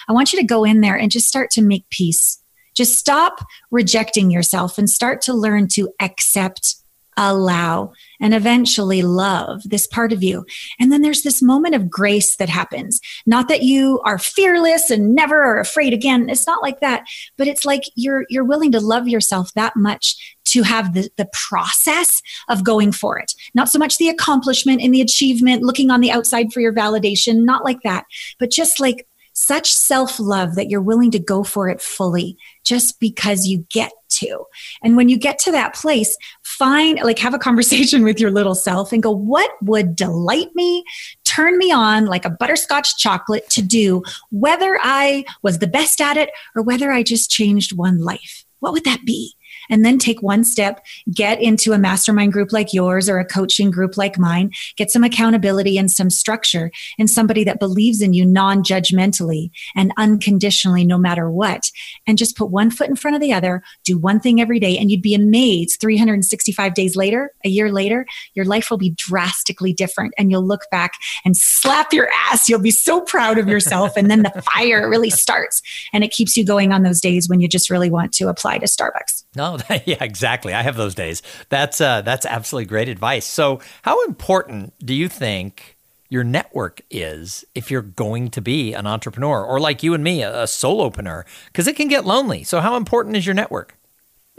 I 0.10 0.14
want 0.14 0.34
you 0.34 0.40
to 0.40 0.46
go 0.46 0.64
in 0.64 0.82
there 0.82 0.98
and 0.98 1.12
just 1.12 1.28
start 1.28 1.52
to 1.52 1.62
make 1.62 1.88
peace 1.90 2.41
just 2.76 2.98
stop 2.98 3.40
rejecting 3.70 4.32
yourself 4.32 4.78
and 4.78 4.90
start 4.90 5.22
to 5.24 5.34
learn 5.34 5.68
to 5.70 5.90
accept, 6.00 6.76
allow, 7.18 7.92
and 8.20 8.34
eventually 8.34 9.02
love 9.02 9.62
this 9.66 9.86
part 9.88 10.14
of 10.14 10.24
you. 10.24 10.46
And 10.80 10.92
then 10.92 11.02
there's 11.02 11.24
this 11.24 11.42
moment 11.42 11.76
of 11.76 11.90
grace 11.90 12.38
that 12.38 12.50
happens. 12.50 13.00
Not 13.26 13.48
that 13.50 13.64
you 13.64 14.00
are 14.06 14.18
fearless 14.18 14.90
and 14.90 15.14
never 15.14 15.44
are 15.44 15.60
afraid 15.60 15.94
again. 15.94 16.30
It's 16.30 16.48
not 16.48 16.62
like 16.62 16.80
that, 16.80 17.04
but 17.38 17.48
it's 17.48 17.66
like 17.66 17.84
you're 17.96 18.26
you're 18.30 18.46
willing 18.46 18.72
to 18.72 18.80
love 18.80 19.08
yourself 19.08 19.52
that 19.54 19.76
much 19.76 20.38
to 20.46 20.64
have 20.64 20.94
the, 20.94 21.10
the 21.18 21.30
process 21.34 22.22
of 22.50 22.64
going 22.64 22.92
for 22.92 23.18
it. 23.18 23.34
Not 23.54 23.70
so 23.70 23.80
much 23.80 23.98
the 23.98 24.10
accomplishment 24.10 24.82
and 24.82 24.94
the 24.94 25.02
achievement, 25.02 25.64
looking 25.64 25.92
on 25.92 26.02
the 26.02 26.12
outside 26.12 26.52
for 26.52 26.60
your 26.62 26.74
validation, 26.74 27.44
not 27.44 27.64
like 27.64 27.82
that, 27.84 28.06
but 28.40 28.52
just 28.52 28.80
like 28.80 29.08
such 29.34 29.74
self 29.74 30.20
love 30.20 30.56
that 30.56 30.70
you're 30.70 30.82
willing 30.82 31.12
to 31.12 31.20
go 31.20 31.44
for 31.44 31.70
it 31.70 31.82
fully 31.82 32.38
just 32.64 33.00
because 33.00 33.46
you 33.46 33.66
get 33.70 33.92
to. 34.12 34.46
And 34.84 34.96
when 34.96 35.10
you 35.10 35.18
get 35.18 35.40
to 35.40 35.52
that 35.52 35.76
place, 35.76 36.16
find, 36.44 37.00
like, 37.04 37.20
have 37.20 37.34
a 37.34 37.40
conversation 37.40 38.04
with 38.06 38.20
your 38.20 38.32
little 38.32 38.56
self 38.56 38.92
and 38.92 39.04
go, 39.04 39.12
what 39.12 39.52
would 39.62 39.96
delight 39.96 40.50
me, 40.56 40.84
turn 41.24 41.58
me 41.58 41.72
on 41.72 42.06
like 42.06 42.26
a 42.26 42.30
butterscotch 42.30 42.98
chocolate 42.98 43.50
to 43.50 43.62
do, 43.62 44.04
whether 44.32 44.78
I 44.82 45.26
was 45.42 45.60
the 45.60 45.68
best 45.68 46.02
at 46.02 46.18
it 46.18 46.30
or 46.56 46.62
whether 46.62 46.92
I 46.92 47.04
just 47.04 47.30
changed 47.30 47.78
one 47.78 48.00
life? 48.00 48.46
What 48.60 48.74
would 48.74 48.84
that 48.86 49.06
be? 49.06 49.34
And 49.72 49.84
then 49.84 49.98
take 49.98 50.22
one 50.22 50.44
step, 50.44 50.86
get 51.12 51.42
into 51.42 51.74
a 51.74 51.80
mastermind 51.80 52.34
group 52.34 52.52
like 52.52 52.74
yours 52.74 53.10
or 53.10 53.18
a 53.18 53.26
coaching 53.26 53.72
group 53.72 53.98
like 53.98 54.20
mine, 54.20 54.52
get 54.76 54.92
some 54.92 55.04
accountability 55.04 55.78
and 55.78 55.90
some 55.90 56.12
structure 56.12 56.70
and 57.00 57.10
somebody 57.10 57.44
that 57.44 57.60
believes 57.60 58.02
in 58.02 58.14
you 58.14 58.26
non 58.26 58.62
judgmentally 58.62 59.50
and 59.76 59.92
unconditionally, 59.98 60.84
no 60.86 60.98
matter 60.98 61.32
what. 61.32 61.72
And 62.06 62.18
just 62.18 62.38
put 62.38 62.52
one 62.52 62.70
foot 62.70 62.90
in 62.90 62.96
front 62.96 63.16
of 63.16 63.22
the 63.22 63.34
other, 63.34 63.64
do 63.84 63.98
one 63.98 64.20
thing 64.20 64.40
every 64.40 64.60
day, 64.60 64.78
and 64.78 64.92
you'd 64.92 65.02
be 65.02 65.16
amazed 65.16 65.80
365 65.80 66.74
days 66.74 66.96
later, 66.96 67.32
a 67.44 67.50
year 67.50 67.72
later, 67.72 68.06
your 68.34 68.46
life 68.46 68.70
will 68.70 68.78
be 68.78 68.92
drastically 68.92 69.74
different. 69.74 70.14
And 70.18 70.30
you'll 70.30 70.46
look 70.46 70.70
back 70.70 70.94
and 71.24 71.36
slap 71.38 71.94
your 71.94 72.10
ass. 72.30 72.50
You'll 72.50 72.60
be 72.60 72.72
so 72.72 73.02
proud 73.02 73.38
of 73.38 73.48
yourself. 73.48 73.96
And 73.96 74.12
then 74.12 74.24
the 74.24 74.44
fire 74.54 74.90
really 74.90 75.10
starts 75.10 75.62
and 75.94 76.04
it 76.04 76.12
keeps 76.12 76.36
you 76.36 76.46
going 76.46 76.72
on 76.72 76.84
those 76.84 77.02
days 77.02 77.30
when 77.30 77.40
you 77.40 77.48
just 77.48 77.70
really 77.70 77.90
want 77.90 78.14
to 78.14 78.28
apply 78.28 78.58
to 78.58 78.66
Starbucks. 78.66 79.21
No, 79.36 79.58
yeah, 79.86 80.04
exactly. 80.04 80.54
I 80.54 80.62
have 80.62 80.76
those 80.76 80.96
days. 80.96 81.22
That's 81.50 81.80
uh, 81.80 82.02
that's 82.02 82.26
absolutely 82.26 82.66
great 82.68 82.90
advice. 82.90 83.26
So, 83.26 83.62
how 83.84 84.04
important 84.06 84.74
do 84.80 84.94
you 84.94 85.08
think 85.08 85.78
your 86.10 86.24
network 86.24 86.82
is 86.90 87.46
if 87.56 87.72
you're 87.72 87.82
going 87.82 88.30
to 88.32 88.42
be 88.42 88.74
an 88.74 88.86
entrepreneur, 88.86 89.44
or 89.44 89.60
like 89.60 89.84
you 89.84 89.94
and 89.94 90.04
me, 90.04 90.22
a, 90.22 90.42
a 90.42 90.46
solopreneur? 90.46 91.24
Because 91.48 91.68
it 91.68 91.76
can 91.78 91.88
get 91.88 92.06
lonely. 92.06 92.44
So, 92.44 92.60
how 92.60 92.76
important 92.76 93.16
is 93.16 93.26
your 93.26 93.36
network? 93.36 93.78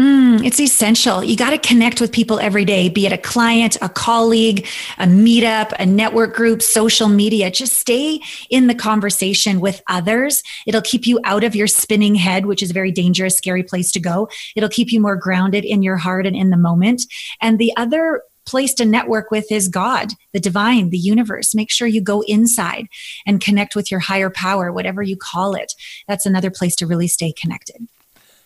Mm, 0.00 0.44
it's 0.44 0.58
essential. 0.58 1.22
You 1.22 1.36
got 1.36 1.50
to 1.50 1.58
connect 1.58 2.00
with 2.00 2.10
people 2.10 2.40
every 2.40 2.64
day, 2.64 2.88
be 2.88 3.06
it 3.06 3.12
a 3.12 3.18
client, 3.18 3.76
a 3.82 3.88
colleague, 3.88 4.66
a 4.98 5.04
meetup, 5.04 5.72
a 5.78 5.86
network 5.86 6.34
group, 6.34 6.62
social 6.62 7.08
media. 7.08 7.50
Just 7.50 7.74
stay 7.74 8.20
in 8.50 8.66
the 8.66 8.74
conversation 8.74 9.60
with 9.60 9.82
others. 9.88 10.42
It'll 10.66 10.82
keep 10.82 11.06
you 11.06 11.20
out 11.24 11.44
of 11.44 11.54
your 11.54 11.66
spinning 11.66 12.14
head, 12.14 12.46
which 12.46 12.62
is 12.62 12.70
a 12.70 12.74
very 12.74 12.90
dangerous, 12.90 13.36
scary 13.36 13.62
place 13.62 13.92
to 13.92 14.00
go. 14.00 14.28
It'll 14.56 14.68
keep 14.68 14.90
you 14.90 15.00
more 15.00 15.16
grounded 15.16 15.64
in 15.64 15.82
your 15.82 15.98
heart 15.98 16.26
and 16.26 16.34
in 16.34 16.50
the 16.50 16.56
moment. 16.56 17.02
And 17.40 17.58
the 17.58 17.72
other 17.76 18.22
place 18.44 18.74
to 18.74 18.84
network 18.84 19.30
with 19.30 19.52
is 19.52 19.68
God, 19.68 20.14
the 20.32 20.40
divine, 20.40 20.90
the 20.90 20.98
universe. 20.98 21.54
Make 21.54 21.70
sure 21.70 21.86
you 21.86 22.00
go 22.00 22.22
inside 22.26 22.88
and 23.26 23.40
connect 23.40 23.76
with 23.76 23.90
your 23.90 24.00
higher 24.00 24.30
power, 24.30 24.72
whatever 24.72 25.02
you 25.02 25.16
call 25.16 25.54
it. 25.54 25.74
That's 26.08 26.26
another 26.26 26.50
place 26.50 26.74
to 26.76 26.86
really 26.86 27.08
stay 27.08 27.32
connected. 27.32 27.86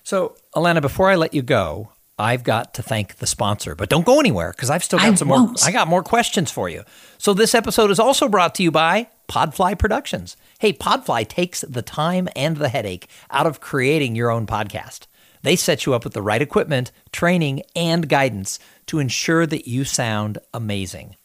So, 0.07 0.37
Allana, 0.55 0.81
before 0.81 1.11
I 1.11 1.17
let 1.17 1.35
you 1.35 1.43
go, 1.43 1.91
I've 2.17 2.45
got 2.45 2.75
to 2.75 2.83
thank 2.83 3.17
the 3.17 3.27
sponsor, 3.27 3.75
but 3.75 3.89
don't 3.89 4.07
go 4.07 4.21
anywhere 4.21 4.53
because 4.53 4.71
I've 4.71 4.85
still 4.85 5.01
got 5.01 5.09
I 5.09 5.15
some 5.17 5.27
won't. 5.27 5.49
more. 5.49 5.57
I 5.65 5.73
got 5.73 5.89
more 5.89 6.05
questions 6.05 6.49
for 6.49 6.69
you. 6.69 6.85
So, 7.19 7.35
this 7.35 7.57
episode 7.57 7.91
is 7.91 7.99
also 7.99 8.29
brought 8.29 8.55
to 8.55 8.63
you 8.63 8.71
by 8.71 9.09
Podfly 9.29 9.77
Productions. 9.77 10.37
Hey, 10.61 10.73
Podfly 10.73 11.27
takes 11.27 11.63
the 11.63 11.83
time 11.83 12.29
and 12.37 12.57
the 12.57 12.69
headache 12.69 13.09
out 13.33 13.49
of 13.49 13.59
creating 13.59 14.15
your 14.15 14.31
own 14.31 14.47
podcast. 14.47 15.09
They 15.43 15.57
set 15.57 15.87
you 15.87 15.95
up 15.95 16.05
with 16.05 16.13
the 16.13 16.23
right 16.23 16.41
equipment, 16.41 16.93
training, 17.11 17.63
and 17.75 18.09
guidance 18.09 18.61
to 18.87 19.01
ensure 19.01 19.45
that 19.45 19.67
you 19.67 19.83
sound 19.83 20.39
amazing. 20.55 21.17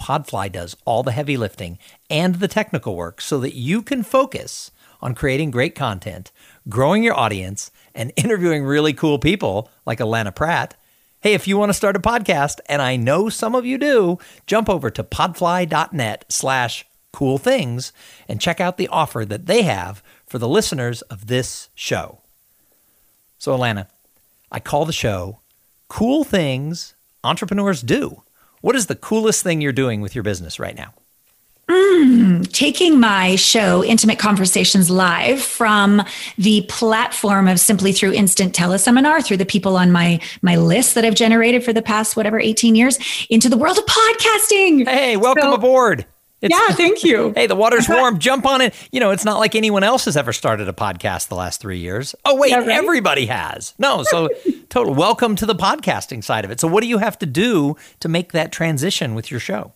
Podfly 0.00 0.50
does 0.50 0.76
all 0.84 1.04
the 1.04 1.12
heavy 1.12 1.36
lifting 1.36 1.78
and 2.10 2.34
the 2.34 2.48
technical 2.48 2.96
work 2.96 3.20
so 3.20 3.38
that 3.38 3.54
you 3.54 3.82
can 3.82 4.02
focus 4.02 4.72
on 5.00 5.14
creating 5.14 5.52
great 5.52 5.76
content, 5.76 6.32
growing 6.68 7.04
your 7.04 7.14
audience, 7.14 7.70
and 7.96 8.12
interviewing 8.16 8.64
really 8.64 8.92
cool 8.92 9.18
people 9.18 9.68
like 9.84 9.98
Allana 9.98 10.34
Pratt. 10.34 10.76
Hey, 11.20 11.34
if 11.34 11.48
you 11.48 11.58
want 11.58 11.70
to 11.70 11.74
start 11.74 11.96
a 11.96 11.98
podcast, 11.98 12.60
and 12.68 12.80
I 12.80 12.94
know 12.94 13.28
some 13.28 13.56
of 13.56 13.66
you 13.66 13.78
do, 13.78 14.18
jump 14.46 14.68
over 14.68 14.90
to 14.90 15.02
podfly.net 15.02 16.26
slash 16.28 16.86
cool 17.12 17.38
things 17.38 17.92
and 18.28 18.40
check 18.40 18.60
out 18.60 18.76
the 18.76 18.88
offer 18.88 19.24
that 19.24 19.46
they 19.46 19.62
have 19.62 20.02
for 20.26 20.38
the 20.38 20.46
listeners 20.46 21.02
of 21.02 21.26
this 21.26 21.70
show. 21.74 22.20
So, 23.38 23.56
Allana, 23.56 23.88
I 24.52 24.60
call 24.60 24.84
the 24.84 24.92
show 24.92 25.40
Cool 25.88 26.22
Things 26.22 26.94
Entrepreneurs 27.24 27.82
Do. 27.82 28.22
What 28.60 28.76
is 28.76 28.86
the 28.86 28.94
coolest 28.94 29.42
thing 29.42 29.60
you're 29.60 29.72
doing 29.72 30.00
with 30.00 30.14
your 30.14 30.24
business 30.24 30.60
right 30.60 30.76
now? 30.76 30.94
Mm, 31.68 32.52
taking 32.52 33.00
my 33.00 33.34
show, 33.34 33.82
Intimate 33.82 34.20
Conversations 34.20 34.88
Live, 34.88 35.42
from 35.42 36.00
the 36.38 36.62
platform 36.68 37.48
of 37.48 37.58
simply 37.58 37.92
through 37.92 38.12
instant 38.12 38.54
teleseminar, 38.54 39.24
through 39.24 39.38
the 39.38 39.46
people 39.46 39.76
on 39.76 39.90
my 39.90 40.20
my 40.42 40.56
list 40.56 40.94
that 40.94 41.04
I've 41.04 41.16
generated 41.16 41.64
for 41.64 41.72
the 41.72 41.82
past 41.82 42.16
whatever 42.16 42.38
18 42.38 42.76
years, 42.76 42.98
into 43.30 43.48
the 43.48 43.56
world 43.56 43.78
of 43.78 43.84
podcasting. 43.84 44.86
Hey, 44.86 45.16
welcome 45.16 45.42
so, 45.42 45.54
aboard. 45.54 46.06
It's, 46.40 46.54
yeah, 46.54 46.74
thank 46.76 47.02
you. 47.02 47.32
hey, 47.36 47.48
the 47.48 47.56
water's 47.56 47.88
warm. 47.88 48.20
Jump 48.20 48.46
on 48.46 48.60
it. 48.60 48.72
You 48.92 49.00
know, 49.00 49.10
it's 49.10 49.24
not 49.24 49.38
like 49.38 49.56
anyone 49.56 49.82
else 49.82 50.04
has 50.04 50.16
ever 50.16 50.32
started 50.32 50.68
a 50.68 50.72
podcast 50.72 51.28
the 51.28 51.34
last 51.34 51.60
three 51.60 51.78
years. 51.78 52.14
Oh, 52.24 52.36
wait, 52.36 52.50
yeah, 52.50 52.58
right? 52.58 52.68
everybody 52.68 53.26
has. 53.26 53.74
No, 53.76 54.04
so 54.04 54.28
total 54.68 54.94
welcome 54.94 55.34
to 55.34 55.46
the 55.46 55.54
podcasting 55.54 56.22
side 56.22 56.44
of 56.44 56.52
it. 56.52 56.60
So, 56.60 56.68
what 56.68 56.82
do 56.82 56.88
you 56.88 56.98
have 56.98 57.18
to 57.18 57.26
do 57.26 57.76
to 58.00 58.08
make 58.08 58.30
that 58.32 58.52
transition 58.52 59.16
with 59.16 59.32
your 59.32 59.40
show? 59.40 59.72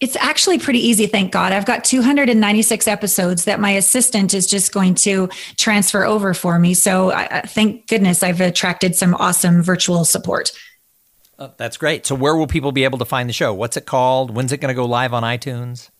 It's 0.00 0.16
actually 0.16 0.58
pretty 0.58 0.80
easy, 0.80 1.06
thank 1.06 1.32
God. 1.32 1.52
I've 1.52 1.66
got 1.66 1.84
296 1.84 2.88
episodes 2.88 3.44
that 3.44 3.60
my 3.60 3.70
assistant 3.70 4.34
is 4.34 4.46
just 4.46 4.72
going 4.72 4.96
to 4.96 5.28
transfer 5.56 6.04
over 6.04 6.34
for 6.34 6.58
me. 6.58 6.74
So 6.74 7.12
I, 7.12 7.42
thank 7.42 7.86
goodness 7.86 8.22
I've 8.22 8.40
attracted 8.40 8.96
some 8.96 9.14
awesome 9.14 9.62
virtual 9.62 10.04
support. 10.04 10.50
Uh, 11.38 11.48
that's 11.56 11.76
great. 11.76 12.06
So, 12.06 12.14
where 12.14 12.36
will 12.36 12.46
people 12.46 12.70
be 12.70 12.84
able 12.84 12.98
to 12.98 13.04
find 13.04 13.28
the 13.28 13.32
show? 13.32 13.52
What's 13.52 13.76
it 13.76 13.86
called? 13.86 14.30
When's 14.30 14.52
it 14.52 14.60
going 14.60 14.68
to 14.68 14.74
go 14.74 14.84
live 14.84 15.12
on 15.12 15.24
iTunes? 15.24 15.90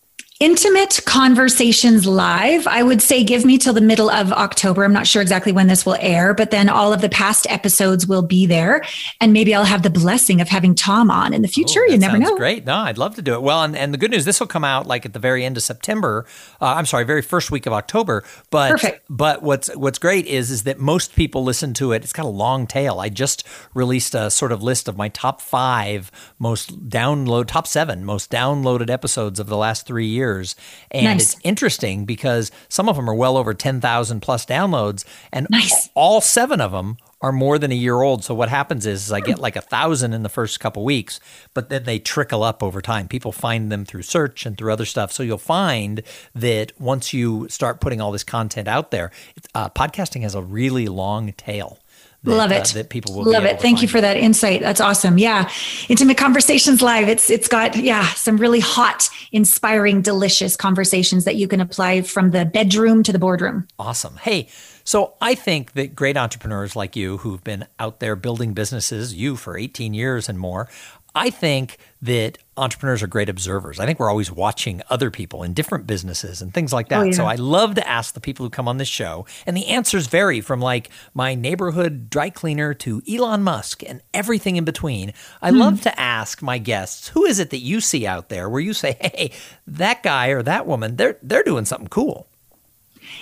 Intimate 0.41 0.99
Conversations 1.05 2.09
Live. 2.09 2.67
I 2.67 2.83
would 2.83 3.01
say 3.01 3.23
give 3.23 3.45
me 3.45 3.57
till 3.57 3.73
the 3.73 3.81
middle 3.81 4.11
of 4.11 4.33
October. 4.33 4.83
I'm 4.83 4.93
not 4.93 5.07
sure 5.07 5.23
exactly 5.23 5.53
when 5.53 5.69
this 5.69 5.87
will 5.87 5.97
air, 6.01 6.35
but 6.35 6.51
then 6.51 6.69
all 6.69 6.93
of 6.93 7.01
the 7.01 7.09
past 7.09 7.47
episodes 7.49 8.09
will 8.09 8.21
be 8.21 8.45
there. 8.45 8.83
And 9.21 9.33
maybe 9.33 9.55
I'll 9.55 9.65
have 9.65 9.85
the 9.85 9.91
blessing 9.91 10.41
of 10.41 10.49
having 10.49 10.75
Thom 10.75 11.09
on 11.09 11.33
in 11.33 11.43
the 11.43 11.49
future. 11.49 11.83
Oh, 11.89 11.93
you 11.93 11.99
never 11.99 12.19
know. 12.19 12.37
Great. 12.37 12.65
No, 12.65 12.75
I'd 12.75 12.99
love 12.99 13.15
to 13.15 13.23
do 13.23 13.35
it. 13.35 13.43
Well, 13.43 13.63
and, 13.63 13.77
and 13.77 13.95
the 13.95 13.97
good 13.97 14.11
news, 14.11 14.25
this 14.25 14.41
will 14.41 14.49
come 14.49 14.65
out 14.65 14.89
like 14.89 15.07
at 15.07 15.13
the 15.13 15.21
very 15.21 15.45
end 15.45 15.57
of 15.57 15.63
September. 15.63 16.27
Uh, 16.61 16.75
I'm 16.75 16.87
sorry, 16.87 17.05
very 17.05 17.23
first 17.23 17.53
week 17.53 17.67
of 17.67 17.73
October. 17.73 18.25
But 18.51 18.73
Perfect. 18.73 19.07
but 19.09 19.41
what's 19.41 19.73
what's 19.77 20.01
great 20.01 20.27
is 20.27 20.51
is 20.51 20.65
that 20.65 20.81
most 20.81 21.15
people 21.15 21.45
listen 21.45 21.75
to 21.75 21.93
it. 21.93 22.03
It's 22.03 22.13
got 22.13 22.25
a 22.25 22.29
long 22.29 22.67
tail. 22.67 22.99
I 22.99 23.09
just 23.09 23.47
released 23.73 24.17
a 24.17 24.33
sort 24.33 24.51
of 24.51 24.65
list 24.65 24.89
of 24.89 24.97
my 24.97 25.11
top 25.11 25.41
five 25.41 26.11
most 26.41 26.89
download, 26.89 27.47
top 27.47 27.69
seven 27.69 28.05
most 28.05 28.33
downloaded 28.33 28.91
episodes 28.91 29.39
of 29.39 29.47
the 29.47 29.57
last 29.57 29.87
three 29.87 30.09
years 30.09 30.24
years. 30.25 30.57
And 30.91 31.05
nice. 31.05 31.35
it's 31.35 31.41
interesting 31.45 32.05
because 32.05 32.51
some 32.69 32.89
of 32.89 32.97
them 32.97 33.09
are 33.09 33.15
well 33.15 33.37
over 33.37 33.55
10,000 33.55 34.21
plus 34.21 34.47
downloads, 34.47 35.05
and 35.33 35.47
nice. 35.51 35.91
all 35.95 36.21
seven 36.21 36.61
of 36.61 36.73
them 36.73 36.97
are 37.21 37.33
more 37.33 37.59
than 37.59 37.73
a 37.73 37.75
year 37.75 38.03
old. 38.03 38.23
So 38.23 38.35
what 38.35 38.51
happens 38.51 38.85
is, 38.85 39.07
is 39.07 39.13
I 39.13 39.21
get 39.21 39.39
like 39.39 39.57
a 39.57 39.63
thousand 39.63 40.13
in 40.13 40.23
the 40.23 40.29
first 40.29 40.61
couple 40.61 40.85
weeks, 40.85 41.21
but 41.55 41.71
then 41.71 41.85
they 41.85 41.99
trickle 41.99 42.43
up 42.43 42.63
over 42.63 42.83
time. 42.83 43.09
People 43.09 43.33
find 43.33 43.73
them 43.73 43.87
through 43.87 44.03
search 44.03 44.45
and 44.45 44.59
through 44.59 44.73
other 44.73 44.85
stuff. 44.85 45.11
So 45.11 45.23
you'll 45.23 45.39
find 45.39 46.03
that 46.35 46.79
once 46.79 47.15
you 47.15 47.49
start 47.49 47.81
putting 47.81 48.01
all 48.01 48.13
this 48.13 48.25
content 48.25 48.69
out 48.69 48.91
there, 48.91 49.11
uh, 49.55 49.71
podcasting 49.71 50.21
has 50.21 50.35
a 50.35 50.43
really 50.43 50.87
long 50.87 51.33
tail. 51.33 51.79
That, 52.25 52.31
Love 52.31 52.53
it. 52.53 52.71
Uh, 52.71 52.79
that 52.79 52.89
people 52.89 53.15
will 53.15 53.31
love 53.31 53.45
it. 53.45 53.61
Thank 53.61 53.83
you 53.83 53.89
for 53.89 54.01
that 54.01 54.17
insight. 54.17 54.61
That's 54.61 54.81
awesome. 54.81 55.19
Yeah, 55.19 55.51
intimate 55.91 56.17
conversations 56.17 56.81
live. 56.81 57.07
It's 57.07 57.29
it's 57.31 57.49
got 57.49 57.77
yeah 57.77 58.07
some 58.15 58.39
really 58.39 58.61
hot, 58.61 59.11
inspiring, 59.31 60.01
delicious 60.01 60.57
conversations 60.57 61.25
that 61.27 61.37
you 61.37 61.47
can 61.47 61.61
apply 61.61 62.01
from 62.01 62.31
the 62.31 62.47
bedroom 62.47 63.03
to 63.03 63.13
the 63.13 63.19
boardroom. 63.19 63.69
Awesome. 63.79 64.17
Hey, 64.17 64.49
so 64.85 65.15
I 65.21 65.35
think 65.35 65.73
that 65.73 65.95
great 65.95 66.17
entrepreneurs 66.17 66.75
like 66.75 66.97
you 66.97 67.19
who've 67.19 67.45
been 67.45 67.67
out 67.79 68.01
there 68.01 68.17
building 68.17 68.55
businesses, 68.55 69.13
you 69.15 69.37
for 69.37 69.59
18 69.59 69.93
years 69.93 70.29
and 70.29 70.39
more, 70.39 70.69
I 71.15 71.31
think 71.31 71.79
that 72.03 72.39
entrepreneurs 72.57 73.03
are 73.03 73.07
great 73.07 73.29
observers. 73.29 73.81
I 73.81 73.87
think 73.87 73.99
we're 73.99 74.11
always 74.11 74.31
watching 74.31 74.83
other 74.91 75.11
people 75.11 75.43
in 75.43 75.55
different 75.55 75.87
businesses 75.87 76.43
and 76.43 76.53
things 76.53 76.73
like 76.73 76.89
that. 76.89 77.01
Oh, 77.01 77.05
yeah. 77.05 77.13
So 77.13 77.25
I 77.25 77.37
love 77.37 77.77
to 77.77 77.89
ask 77.89 78.15
the 78.15 78.21
people 78.21 78.45
who 78.45 78.51
come 78.51 78.69
on 78.69 78.79
this 78.79 78.89
show, 78.89 79.25
and 79.47 79.57
the 79.57 79.69
answers 79.69 80.07
vary 80.07 80.41
from 80.41 80.61
like 80.61 80.91
my 81.15 81.35
neighborhood 81.35 82.11
dry 82.11 82.31
cleaner 82.31 82.75
to 82.75 83.01
Elon 83.09 83.43
Musk 83.43 83.83
and 83.85 84.03
everything 84.13 84.57
in 84.57 84.65
between. 84.65 85.13
I 85.41 85.51
hmm. 85.51 85.59
love 85.59 85.81
to 85.83 86.01
ask 86.01 86.43
my 86.43 86.59
guests, 86.59 87.09
who 87.09 87.25
is 87.25 87.39
it 87.39 87.51
that 87.51 87.59
you 87.59 87.81
see 87.81 88.07
out 88.07 88.29
there 88.29 88.49
where 88.49 88.61
you 88.61 88.75
say, 88.75 88.97
"Hey, 89.01 89.33
that 89.67 90.03
guy 90.03 90.29
or 90.29 90.43
that 90.43 90.67
woman, 90.67 90.97
they're 90.97 91.19
they're 91.23 91.43
doing 91.43 91.65
something 91.65 91.89
cool." 91.89 92.29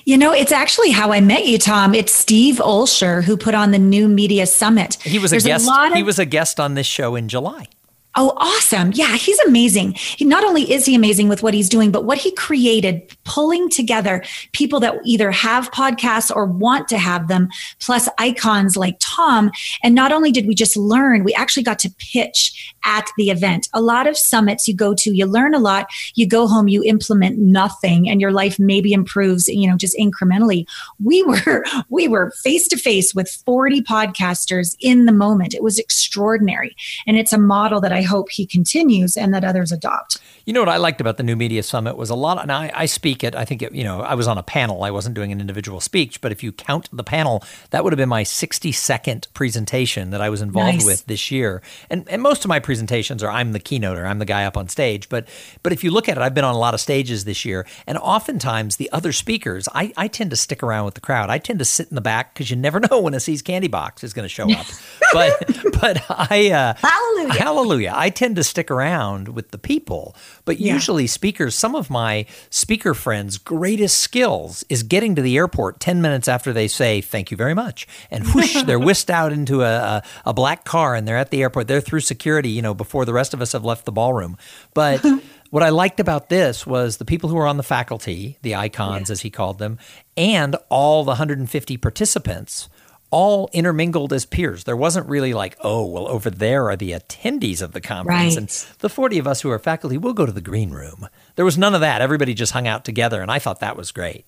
You 0.04 0.16
know, 0.18 0.32
it's 0.32 0.52
actually 0.52 0.90
how 0.90 1.12
I 1.12 1.20
met 1.20 1.46
you, 1.46 1.58
Thom. 1.58 1.94
It's 1.94 2.12
Steve 2.12 2.56
Olsher 2.56 3.22
who 3.22 3.36
put 3.36 3.54
on 3.54 3.70
the 3.70 3.78
New 3.78 4.08
Media 4.08 4.46
Summit. 4.46 4.94
He 5.02 5.18
was 5.18 5.30
There's 5.30 5.44
a 5.44 5.48
guest. 5.48 5.68
A 5.68 5.86
of- 5.86 5.94
he 5.94 6.02
was 6.02 6.18
a 6.18 6.24
guest 6.24 6.58
on 6.58 6.74
this 6.74 6.86
show 6.86 7.14
in 7.14 7.28
July. 7.28 7.68
Oh, 8.14 8.34
awesome. 8.36 8.92
Yeah, 8.92 9.16
he's 9.16 9.38
amazing. 9.40 9.92
He 9.92 10.26
not 10.26 10.44
only 10.44 10.70
is 10.70 10.84
he 10.84 10.94
amazing 10.94 11.30
with 11.30 11.42
what 11.42 11.54
he's 11.54 11.70
doing, 11.70 11.90
but 11.90 12.04
what 12.04 12.18
he 12.18 12.30
created, 12.32 13.16
pulling 13.24 13.70
together 13.70 14.22
people 14.52 14.80
that 14.80 14.96
either 15.06 15.30
have 15.30 15.70
podcasts 15.70 16.34
or 16.34 16.44
want 16.44 16.88
to 16.88 16.98
have 16.98 17.28
them, 17.28 17.48
plus 17.80 18.10
icons 18.18 18.76
like 18.76 19.00
Thom. 19.00 19.50
And 19.82 19.94
not 19.94 20.12
only 20.12 20.30
did 20.30 20.46
we 20.46 20.54
just 20.54 20.76
learn, 20.76 21.24
we 21.24 21.32
actually 21.32 21.62
got 21.62 21.78
to 21.80 21.94
pitch 21.98 22.74
at 22.84 23.08
the 23.16 23.30
event. 23.30 23.68
A 23.72 23.80
lot 23.80 24.06
of 24.06 24.18
summits 24.18 24.68
you 24.68 24.74
go 24.74 24.94
to, 24.94 25.16
you 25.16 25.24
learn 25.24 25.54
a 25.54 25.58
lot, 25.58 25.86
you 26.14 26.28
go 26.28 26.46
home, 26.46 26.68
you 26.68 26.82
implement 26.82 27.38
nothing, 27.38 28.10
and 28.10 28.20
your 28.20 28.32
life 28.32 28.58
maybe 28.58 28.92
improves, 28.92 29.48
you 29.48 29.70
know, 29.70 29.76
just 29.76 29.96
incrementally. 29.96 30.66
We 31.02 31.22
were 31.46 31.64
we 31.88 32.08
were 32.08 32.32
face 32.42 32.68
to 32.68 32.76
face 32.76 33.14
with 33.14 33.30
40 33.46 33.80
podcasters 33.82 34.76
in 34.80 35.06
the 35.06 35.12
moment. 35.12 35.54
It 35.54 35.62
was 35.62 35.78
extraordinary. 35.78 36.76
And 37.06 37.16
it's 37.16 37.32
a 37.32 37.38
model 37.38 37.80
that 37.80 37.92
I 37.92 38.01
I 38.02 38.04
hope 38.04 38.30
he 38.30 38.46
continues 38.46 39.16
and 39.16 39.32
that 39.32 39.44
others 39.44 39.70
adopt. 39.70 40.18
You 40.44 40.52
know 40.52 40.60
what 40.60 40.68
I 40.68 40.76
liked 40.76 41.00
about 41.00 41.18
the 41.18 41.22
New 41.22 41.36
Media 41.36 41.62
Summit 41.62 41.96
was 41.96 42.10
a 42.10 42.16
lot. 42.16 42.42
And 42.42 42.50
I, 42.50 42.72
I 42.74 42.86
speak 42.86 43.22
it. 43.22 43.36
I 43.36 43.44
think 43.44 43.62
it, 43.62 43.72
you 43.72 43.84
know 43.84 44.00
I 44.00 44.14
was 44.14 44.26
on 44.26 44.38
a 44.38 44.42
panel. 44.42 44.82
I 44.82 44.90
wasn't 44.90 45.14
doing 45.14 45.30
an 45.30 45.40
individual 45.40 45.80
speech, 45.80 46.20
but 46.20 46.32
if 46.32 46.42
you 46.42 46.50
count 46.50 46.88
the 46.92 47.04
panel, 47.04 47.44
that 47.70 47.84
would 47.84 47.92
have 47.92 47.98
been 47.98 48.08
my 48.08 48.24
sixty 48.24 48.72
second 48.72 49.28
presentation 49.34 50.10
that 50.10 50.20
I 50.20 50.30
was 50.30 50.42
involved 50.42 50.78
nice. 50.78 50.84
with 50.84 51.06
this 51.06 51.30
year. 51.30 51.62
And 51.90 52.08
and 52.08 52.20
most 52.20 52.44
of 52.44 52.48
my 52.48 52.58
presentations 52.58 53.22
are 53.22 53.30
I'm 53.30 53.52
the 53.52 53.60
keynoter. 53.60 54.04
I'm 54.04 54.18
the 54.18 54.24
guy 54.24 54.44
up 54.44 54.56
on 54.56 54.68
stage. 54.68 55.08
But 55.08 55.28
but 55.62 55.72
if 55.72 55.84
you 55.84 55.92
look 55.92 56.08
at 56.08 56.16
it, 56.16 56.22
I've 56.22 56.34
been 56.34 56.44
on 56.44 56.56
a 56.56 56.58
lot 56.58 56.74
of 56.74 56.80
stages 56.80 57.24
this 57.24 57.44
year, 57.44 57.64
and 57.86 57.96
oftentimes 57.98 58.76
the 58.76 58.90
other 58.90 59.12
speakers, 59.12 59.68
I, 59.72 59.92
I 59.96 60.08
tend 60.08 60.30
to 60.30 60.36
stick 60.36 60.62
around 60.62 60.86
with 60.86 60.94
the 60.94 61.00
crowd. 61.00 61.30
I 61.30 61.38
tend 61.38 61.60
to 61.60 61.64
sit 61.64 61.88
in 61.88 61.94
the 61.94 62.00
back 62.00 62.34
because 62.34 62.50
you 62.50 62.56
never 62.56 62.80
know 62.90 63.00
when 63.00 63.14
a 63.14 63.20
See's 63.20 63.42
candy 63.42 63.68
box 63.68 64.02
is 64.02 64.12
going 64.12 64.24
to 64.24 64.28
show 64.28 64.50
up. 64.50 64.66
but 65.12 65.32
but 65.80 66.04
I 66.10 66.50
uh, 66.50 66.74
hallelujah 66.74 67.32
hallelujah 67.34 67.91
I 67.94 68.10
tend 68.10 68.36
to 68.36 68.44
stick 68.44 68.70
around 68.70 69.28
with 69.28 69.50
the 69.50 69.58
people, 69.58 70.14
but 70.44 70.58
yeah. 70.58 70.74
usually 70.74 71.06
speakers, 71.06 71.54
some 71.54 71.74
of 71.74 71.90
my 71.90 72.26
speaker 72.50 72.94
friends' 72.94 73.38
greatest 73.38 73.98
skills 73.98 74.64
is 74.68 74.82
getting 74.82 75.14
to 75.16 75.22
the 75.22 75.36
airport 75.36 75.80
10 75.80 76.02
minutes 76.02 76.28
after 76.28 76.52
they 76.52 76.68
say, 76.68 77.00
thank 77.00 77.30
you 77.30 77.36
very 77.36 77.54
much. 77.54 77.86
And 78.10 78.26
whoosh, 78.28 78.62
they're 78.66 78.78
whisked 78.78 79.10
out 79.10 79.32
into 79.32 79.62
a, 79.62 79.76
a, 79.76 80.02
a, 80.26 80.34
black 80.34 80.64
car 80.64 80.94
and 80.94 81.06
they're 81.06 81.16
at 81.16 81.30
the 81.30 81.42
airport. 81.42 81.68
They're 81.68 81.80
through 81.80 82.00
security, 82.00 82.50
you 82.50 82.62
know, 82.62 82.74
before 82.74 83.04
the 83.04 83.12
rest 83.12 83.34
of 83.34 83.40
us 83.40 83.52
have 83.52 83.64
left 83.64 83.84
the 83.84 83.92
ballroom. 83.92 84.36
But 84.74 85.04
what 85.50 85.62
I 85.62 85.68
liked 85.68 86.00
about 86.00 86.28
this 86.28 86.66
was 86.66 86.96
the 86.96 87.04
people 87.04 87.28
who 87.28 87.36
were 87.36 87.46
on 87.46 87.56
the 87.58 87.62
faculty, 87.62 88.38
the 88.42 88.54
icons, 88.54 89.08
yeah. 89.08 89.12
as 89.12 89.20
he 89.20 89.30
called 89.30 89.58
them, 89.58 89.78
and 90.16 90.56
all 90.68 91.04
the 91.04 91.10
150 91.10 91.76
participants 91.76 92.68
all 93.12 93.48
intermingled 93.52 94.12
as 94.12 94.26
peers. 94.26 94.64
There 94.64 94.76
wasn't 94.76 95.08
really 95.08 95.34
like, 95.34 95.56
oh, 95.60 95.86
well, 95.86 96.08
over 96.08 96.30
there 96.30 96.68
are 96.68 96.76
the 96.76 96.90
attendees 96.90 97.62
of 97.62 97.72
the 97.72 97.80
conference. 97.80 98.36
Right. 98.36 98.36
And 98.36 98.48
the 98.80 98.88
40 98.88 99.18
of 99.18 99.28
us 99.28 99.42
who 99.42 99.50
are 99.50 99.58
faculty, 99.60 99.96
we'll 99.98 100.14
go 100.14 100.26
to 100.26 100.32
the 100.32 100.40
green 100.40 100.70
room. 100.70 101.08
There 101.36 101.44
was 101.44 101.56
none 101.56 101.74
of 101.74 101.82
that. 101.82 102.00
Everybody 102.00 102.34
just 102.34 102.52
hung 102.52 102.66
out 102.66 102.84
together. 102.84 103.22
And 103.22 103.30
I 103.30 103.38
thought 103.38 103.60
that 103.60 103.76
was 103.76 103.92
great. 103.92 104.24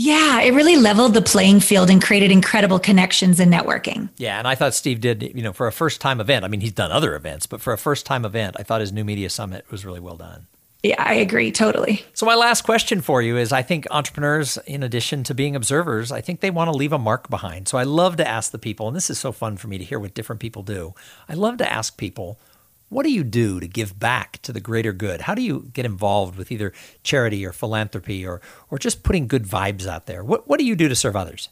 Yeah, 0.00 0.42
it 0.42 0.54
really 0.54 0.76
leveled 0.76 1.14
the 1.14 1.22
playing 1.22 1.58
field 1.58 1.90
and 1.90 2.00
created 2.00 2.30
incredible 2.30 2.78
connections 2.78 3.40
and 3.40 3.52
networking. 3.52 4.10
Yeah, 4.16 4.38
and 4.38 4.46
I 4.46 4.54
thought 4.54 4.74
Steve 4.74 5.00
did, 5.00 5.32
you 5.34 5.42
know, 5.42 5.52
for 5.52 5.66
a 5.66 5.72
first 5.72 6.00
time 6.00 6.20
event. 6.20 6.44
I 6.44 6.48
mean, 6.48 6.60
he's 6.60 6.70
done 6.70 6.92
other 6.92 7.16
events, 7.16 7.46
but 7.46 7.60
for 7.60 7.72
a 7.72 7.78
first 7.78 8.06
time 8.06 8.24
event, 8.24 8.54
I 8.60 8.62
thought 8.62 8.80
his 8.80 8.92
new 8.92 9.04
media 9.04 9.28
summit 9.28 9.68
was 9.72 9.84
really 9.84 9.98
well 9.98 10.16
done. 10.16 10.46
Yeah, 10.82 11.02
I 11.02 11.14
agree 11.14 11.50
totally. 11.50 12.04
So, 12.14 12.24
my 12.24 12.36
last 12.36 12.62
question 12.62 13.00
for 13.00 13.20
you 13.20 13.36
is 13.36 13.52
I 13.52 13.62
think 13.62 13.86
entrepreneurs, 13.90 14.58
in 14.58 14.84
addition 14.84 15.24
to 15.24 15.34
being 15.34 15.56
observers, 15.56 16.12
I 16.12 16.20
think 16.20 16.38
they 16.38 16.50
want 16.50 16.70
to 16.70 16.76
leave 16.76 16.92
a 16.92 16.98
mark 16.98 17.28
behind. 17.28 17.66
So, 17.66 17.78
I 17.78 17.82
love 17.82 18.16
to 18.18 18.28
ask 18.28 18.52
the 18.52 18.58
people, 18.58 18.86
and 18.86 18.96
this 18.96 19.10
is 19.10 19.18
so 19.18 19.32
fun 19.32 19.56
for 19.56 19.66
me 19.66 19.78
to 19.78 19.84
hear 19.84 19.98
what 19.98 20.14
different 20.14 20.40
people 20.40 20.62
do. 20.62 20.94
I 21.28 21.34
love 21.34 21.56
to 21.58 21.72
ask 21.72 21.96
people, 21.96 22.38
what 22.90 23.02
do 23.02 23.10
you 23.10 23.24
do 23.24 23.58
to 23.58 23.66
give 23.66 23.98
back 23.98 24.40
to 24.42 24.52
the 24.52 24.60
greater 24.60 24.92
good? 24.92 25.22
How 25.22 25.34
do 25.34 25.42
you 25.42 25.68
get 25.72 25.84
involved 25.84 26.36
with 26.36 26.52
either 26.52 26.72
charity 27.02 27.44
or 27.44 27.52
philanthropy 27.52 28.24
or, 28.24 28.40
or 28.70 28.78
just 28.78 29.02
putting 29.02 29.26
good 29.26 29.44
vibes 29.44 29.86
out 29.86 30.06
there? 30.06 30.22
What, 30.22 30.46
what 30.46 30.60
do 30.60 30.64
you 30.64 30.76
do 30.76 30.88
to 30.88 30.94
serve 30.94 31.16
others? 31.16 31.48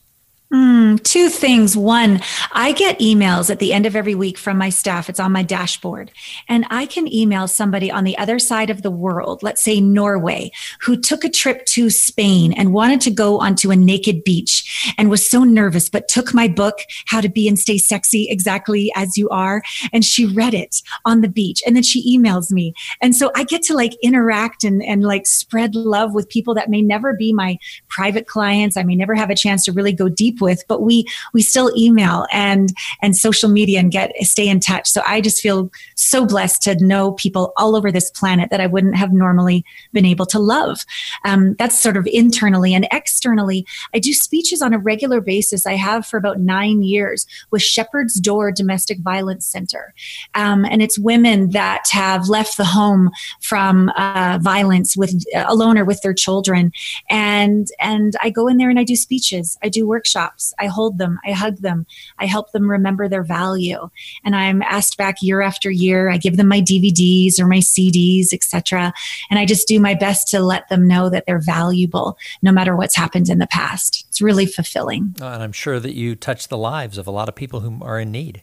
Mm, 0.52 1.02
two 1.02 1.28
things. 1.28 1.76
One, 1.76 2.20
I 2.52 2.70
get 2.70 3.00
emails 3.00 3.50
at 3.50 3.58
the 3.58 3.72
end 3.72 3.84
of 3.84 3.96
every 3.96 4.14
week 4.14 4.38
from 4.38 4.56
my 4.56 4.68
staff. 4.68 5.08
It's 5.08 5.18
on 5.18 5.32
my 5.32 5.42
dashboard. 5.42 6.12
And 6.48 6.64
I 6.70 6.86
can 6.86 7.12
email 7.12 7.48
somebody 7.48 7.90
on 7.90 8.04
the 8.04 8.16
other 8.16 8.38
side 8.38 8.70
of 8.70 8.82
the 8.82 8.90
world, 8.90 9.42
let's 9.42 9.60
say 9.60 9.80
Norway, 9.80 10.52
who 10.82 10.96
took 10.96 11.24
a 11.24 11.28
trip 11.28 11.66
to 11.66 11.90
Spain 11.90 12.52
and 12.52 12.72
wanted 12.72 13.00
to 13.02 13.10
go 13.10 13.40
onto 13.40 13.72
a 13.72 13.76
naked 13.76 14.22
beach 14.22 14.94
and 14.96 15.10
was 15.10 15.28
so 15.28 15.42
nervous, 15.42 15.88
but 15.88 16.06
took 16.06 16.32
my 16.32 16.46
book, 16.46 16.78
How 17.06 17.20
to 17.20 17.28
Be 17.28 17.48
and 17.48 17.58
Stay 17.58 17.76
Sexy 17.78 18.28
Exactly 18.30 18.92
as 18.94 19.18
You 19.18 19.28
Are. 19.30 19.64
And 19.92 20.04
she 20.04 20.26
read 20.26 20.54
it 20.54 20.80
on 21.04 21.22
the 21.22 21.28
beach. 21.28 21.60
And 21.66 21.74
then 21.74 21.82
she 21.82 22.16
emails 22.16 22.52
me. 22.52 22.72
And 23.02 23.16
so 23.16 23.32
I 23.34 23.42
get 23.42 23.62
to 23.64 23.74
like 23.74 23.96
interact 24.00 24.62
and, 24.62 24.80
and 24.84 25.02
like 25.02 25.26
spread 25.26 25.74
love 25.74 26.14
with 26.14 26.28
people 26.28 26.54
that 26.54 26.70
may 26.70 26.82
never 26.82 27.14
be 27.14 27.32
my 27.32 27.58
private 27.88 28.28
clients. 28.28 28.76
I 28.76 28.84
may 28.84 28.94
never 28.94 29.16
have 29.16 29.30
a 29.30 29.34
chance 29.34 29.64
to 29.64 29.72
really 29.72 29.92
go 29.92 30.08
deep 30.08 30.35
with, 30.40 30.64
but 30.68 30.82
we 30.82 31.06
we 31.32 31.42
still 31.42 31.72
email 31.76 32.26
and 32.32 32.72
and 33.02 33.16
social 33.16 33.48
media 33.48 33.80
and 33.80 33.92
get 33.92 34.12
stay 34.20 34.48
in 34.48 34.60
touch. 34.60 34.88
So 34.88 35.02
I 35.06 35.20
just 35.20 35.40
feel 35.40 35.70
so 35.94 36.26
blessed 36.26 36.62
to 36.62 36.84
know 36.84 37.12
people 37.12 37.52
all 37.56 37.76
over 37.76 37.90
this 37.92 38.10
planet 38.10 38.50
that 38.50 38.60
I 38.60 38.66
wouldn't 38.66 38.96
have 38.96 39.12
normally 39.12 39.64
been 39.92 40.04
able 40.04 40.26
to 40.26 40.38
love. 40.38 40.84
Um, 41.24 41.54
that's 41.58 41.80
sort 41.80 41.96
of 41.96 42.06
internally 42.06 42.74
and 42.74 42.86
externally. 42.92 43.66
I 43.94 43.98
do 43.98 44.12
speeches 44.12 44.62
on 44.62 44.72
a 44.72 44.78
regular 44.78 45.20
basis. 45.20 45.66
I 45.66 45.74
have 45.74 46.06
for 46.06 46.16
about 46.16 46.40
nine 46.40 46.82
years 46.82 47.26
with 47.50 47.62
Shepherd's 47.62 48.20
Door 48.20 48.52
Domestic 48.52 48.98
Violence 49.00 49.46
Center, 49.46 49.94
um, 50.34 50.64
and 50.64 50.82
it's 50.82 50.98
women 50.98 51.50
that 51.50 51.84
have 51.90 52.28
left 52.28 52.56
the 52.56 52.64
home 52.64 53.10
from 53.40 53.90
uh, 53.96 54.38
violence 54.42 54.96
with 54.96 55.14
uh, 55.34 55.44
alone 55.48 55.78
or 55.78 55.84
with 55.84 56.02
their 56.02 56.14
children, 56.14 56.72
and 57.10 57.68
and 57.80 58.14
I 58.22 58.30
go 58.30 58.48
in 58.48 58.56
there 58.56 58.70
and 58.70 58.78
I 58.78 58.84
do 58.84 58.96
speeches. 58.96 59.56
I 59.62 59.68
do 59.68 59.86
workshops. 59.86 60.25
I 60.58 60.66
hold 60.66 60.98
them, 60.98 61.18
I 61.26 61.32
hug 61.32 61.58
them, 61.58 61.86
I 62.18 62.26
help 62.26 62.52
them 62.52 62.70
remember 62.70 63.08
their 63.08 63.22
value. 63.22 63.88
And 64.24 64.34
I'm 64.34 64.62
asked 64.62 64.96
back 64.96 65.22
year 65.22 65.40
after 65.40 65.70
year. 65.70 66.10
I 66.10 66.16
give 66.16 66.36
them 66.36 66.48
my 66.48 66.60
DVDs 66.60 67.38
or 67.38 67.46
my 67.46 67.58
CDs, 67.58 68.32
etc. 68.32 68.92
And 69.30 69.38
I 69.38 69.46
just 69.46 69.68
do 69.68 69.80
my 69.80 69.94
best 69.94 70.28
to 70.28 70.40
let 70.40 70.68
them 70.68 70.86
know 70.86 71.10
that 71.10 71.24
they're 71.26 71.38
valuable 71.38 72.18
no 72.42 72.52
matter 72.52 72.76
what's 72.76 72.96
happened 72.96 73.28
in 73.28 73.38
the 73.38 73.46
past. 73.46 74.04
It's 74.08 74.20
really 74.20 74.46
fulfilling. 74.46 75.14
Oh, 75.20 75.28
and 75.28 75.42
I'm 75.42 75.52
sure 75.52 75.80
that 75.80 75.94
you 75.94 76.14
touch 76.14 76.48
the 76.48 76.58
lives 76.58 76.98
of 76.98 77.06
a 77.06 77.10
lot 77.10 77.28
of 77.28 77.34
people 77.34 77.60
who 77.60 77.82
are 77.82 78.00
in 78.00 78.10
need. 78.10 78.42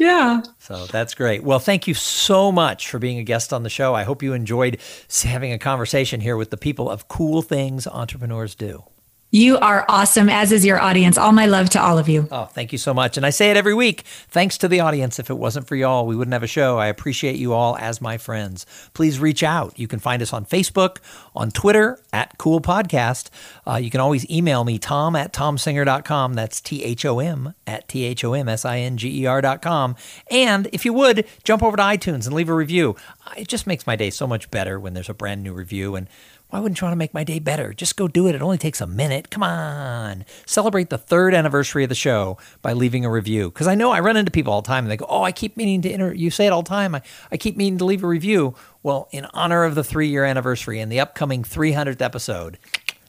Yeah. 0.00 0.40
So 0.58 0.86
that's 0.86 1.14
great. 1.14 1.42
Well, 1.42 1.58
thank 1.58 1.86
you 1.86 1.92
so 1.92 2.50
much 2.50 2.88
for 2.88 2.98
being 2.98 3.18
a 3.18 3.22
guest 3.22 3.52
on 3.52 3.64
the 3.64 3.68
show. 3.68 3.94
I 3.94 4.04
hope 4.04 4.22
you 4.22 4.32
enjoyed 4.32 4.78
having 5.22 5.52
a 5.52 5.58
conversation 5.58 6.22
here 6.22 6.38
with 6.38 6.48
the 6.48 6.56
people 6.56 6.88
of 6.88 7.06
Cool 7.08 7.42
Things 7.42 7.86
Entrepreneurs 7.86 8.54
Do. 8.54 8.84
You 9.32 9.58
are 9.58 9.84
awesome, 9.88 10.28
as 10.28 10.50
is 10.50 10.64
your 10.66 10.80
audience. 10.80 11.16
All 11.16 11.30
my 11.30 11.46
love 11.46 11.70
to 11.70 11.80
all 11.80 11.98
of 11.98 12.08
you. 12.08 12.26
Oh, 12.32 12.46
thank 12.46 12.72
you 12.72 12.78
so 12.78 12.92
much. 12.92 13.16
And 13.16 13.24
I 13.24 13.30
say 13.30 13.52
it 13.52 13.56
every 13.56 13.74
week. 13.74 14.00
Thanks 14.28 14.58
to 14.58 14.66
the 14.66 14.80
audience. 14.80 15.20
If 15.20 15.30
it 15.30 15.38
wasn't 15.38 15.68
for 15.68 15.76
y'all, 15.76 16.04
we 16.04 16.16
wouldn't 16.16 16.32
have 16.32 16.42
a 16.42 16.48
show. 16.48 16.78
I 16.78 16.88
appreciate 16.88 17.36
you 17.36 17.52
all 17.52 17.76
as 17.76 18.00
my 18.00 18.18
friends. 18.18 18.66
Please 18.92 19.20
reach 19.20 19.44
out. 19.44 19.78
You 19.78 19.86
can 19.86 20.00
find 20.00 20.20
us 20.20 20.32
on 20.32 20.46
Facebook, 20.46 20.96
on 21.32 21.52
Twitter, 21.52 22.02
at 22.12 22.38
Cool 22.38 22.60
Podcast. 22.60 23.30
Uh, 23.64 23.76
you 23.76 23.88
can 23.88 24.00
always 24.00 24.28
email 24.28 24.64
me, 24.64 24.78
thom 24.78 25.14
at 25.14 25.32
thomsinger.com. 25.32 26.34
That's 26.34 26.60
T 26.60 26.82
H 26.82 27.04
O 27.04 27.20
M 27.20 27.54
at 27.68 27.86
T 27.86 28.02
H 28.02 28.24
O 28.24 28.32
M 28.32 28.48
S 28.48 28.64
I 28.64 28.78
N 28.80 28.96
G 28.96 29.22
E 29.22 29.26
R.com. 29.26 29.94
And 30.28 30.68
if 30.72 30.84
you 30.84 30.92
would, 30.92 31.24
jump 31.44 31.62
over 31.62 31.76
to 31.76 31.82
iTunes 31.84 32.26
and 32.26 32.34
leave 32.34 32.48
a 32.48 32.54
review. 32.54 32.96
It 33.36 33.46
just 33.46 33.68
makes 33.68 33.86
my 33.86 33.94
day 33.94 34.10
so 34.10 34.26
much 34.26 34.50
better 34.50 34.80
when 34.80 34.94
there's 34.94 35.08
a 35.08 35.14
brand 35.14 35.44
new 35.44 35.52
review. 35.52 35.94
And 35.94 36.08
why 36.50 36.58
wouldn't 36.58 36.80
you 36.80 36.84
want 36.84 36.92
to 36.92 36.98
make 36.98 37.14
my 37.14 37.24
day 37.24 37.38
better? 37.38 37.72
Just 37.72 37.96
go 37.96 38.08
do 38.08 38.26
it. 38.26 38.34
It 38.34 38.42
only 38.42 38.58
takes 38.58 38.80
a 38.80 38.86
minute. 38.86 39.30
Come 39.30 39.42
on. 39.42 40.24
Celebrate 40.46 40.90
the 40.90 40.98
third 40.98 41.32
anniversary 41.32 41.84
of 41.84 41.88
the 41.88 41.94
show 41.94 42.38
by 42.60 42.72
leaving 42.72 43.04
a 43.04 43.10
review. 43.10 43.50
Because 43.50 43.68
I 43.68 43.76
know 43.76 43.92
I 43.92 44.00
run 44.00 44.16
into 44.16 44.32
people 44.32 44.52
all 44.52 44.62
the 44.62 44.66
time 44.66 44.84
and 44.84 44.90
they 44.90 44.96
go, 44.96 45.06
Oh, 45.08 45.22
I 45.22 45.32
keep 45.32 45.56
meaning 45.56 45.80
to 45.82 45.90
enter. 45.90 46.12
You 46.12 46.30
say 46.30 46.46
it 46.46 46.52
all 46.52 46.62
the 46.62 46.68
time. 46.68 46.94
I, 46.94 47.02
I 47.30 47.36
keep 47.36 47.56
meaning 47.56 47.78
to 47.78 47.84
leave 47.84 48.02
a 48.02 48.08
review. 48.08 48.54
Well, 48.82 49.08
in 49.12 49.26
honor 49.32 49.64
of 49.64 49.74
the 49.74 49.84
three 49.84 50.08
year 50.08 50.24
anniversary 50.24 50.80
and 50.80 50.90
the 50.90 51.00
upcoming 51.00 51.44
300th 51.44 52.02
episode, 52.02 52.58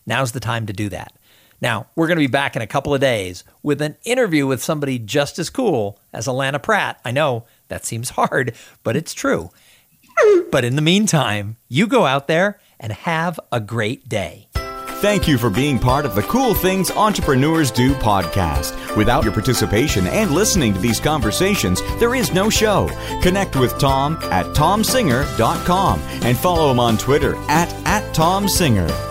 now's 0.05 0.33
the 0.33 0.39
time 0.39 0.67
to 0.67 0.73
do 0.73 0.89
that. 0.89 1.13
Now, 1.61 1.87
we're 1.95 2.07
going 2.07 2.17
to 2.17 2.23
be 2.23 2.27
back 2.27 2.55
in 2.55 2.61
a 2.63 2.67
couple 2.67 2.93
of 2.93 3.01
days 3.01 3.43
with 3.61 3.81
an 3.81 3.95
interview 4.03 4.47
with 4.47 4.63
somebody 4.63 4.97
just 4.97 5.37
as 5.37 5.51
cool 5.51 5.99
as 6.11 6.27
Allana 6.27 6.61
Pratt. 6.61 6.99
I 7.05 7.11
know 7.11 7.45
that 7.67 7.85
seems 7.85 8.09
hard, 8.11 8.53
but 8.83 8.95
it's 8.95 9.13
true. 9.13 9.51
But 10.51 10.65
in 10.65 10.75
the 10.75 10.81
meantime, 10.81 11.57
you 11.69 11.87
go 11.87 12.05
out 12.05 12.27
there 12.27 12.59
and 12.81 12.91
have 12.91 13.39
a 13.51 13.61
great 13.61 14.09
day. 14.09 14.49
Thank 15.01 15.27
you 15.27 15.39
for 15.39 15.49
being 15.49 15.79
part 15.79 16.05
of 16.05 16.13
the 16.13 16.21
Cool 16.21 16.53
Things 16.53 16.91
Entrepreneurs 16.91 17.71
Do 17.71 17.93
podcast. 17.95 18.95
Without 18.95 19.23
your 19.23 19.33
participation 19.33 20.05
and 20.05 20.29
listening 20.29 20.75
to 20.75 20.79
these 20.79 20.99
conversations, 20.99 21.81
there 21.99 22.13
is 22.13 22.33
no 22.33 22.51
show. 22.51 22.87
Connect 23.23 23.55
with 23.55 23.71
Thom 23.79 24.17
at 24.25 24.45
thomsinger.com 24.47 25.99
and 25.99 26.37
follow 26.37 26.69
him 26.69 26.79
on 26.79 26.99
Twitter 26.99 27.35
at, 27.47 27.73
at 27.87 28.13
thomsinger. 28.13 29.10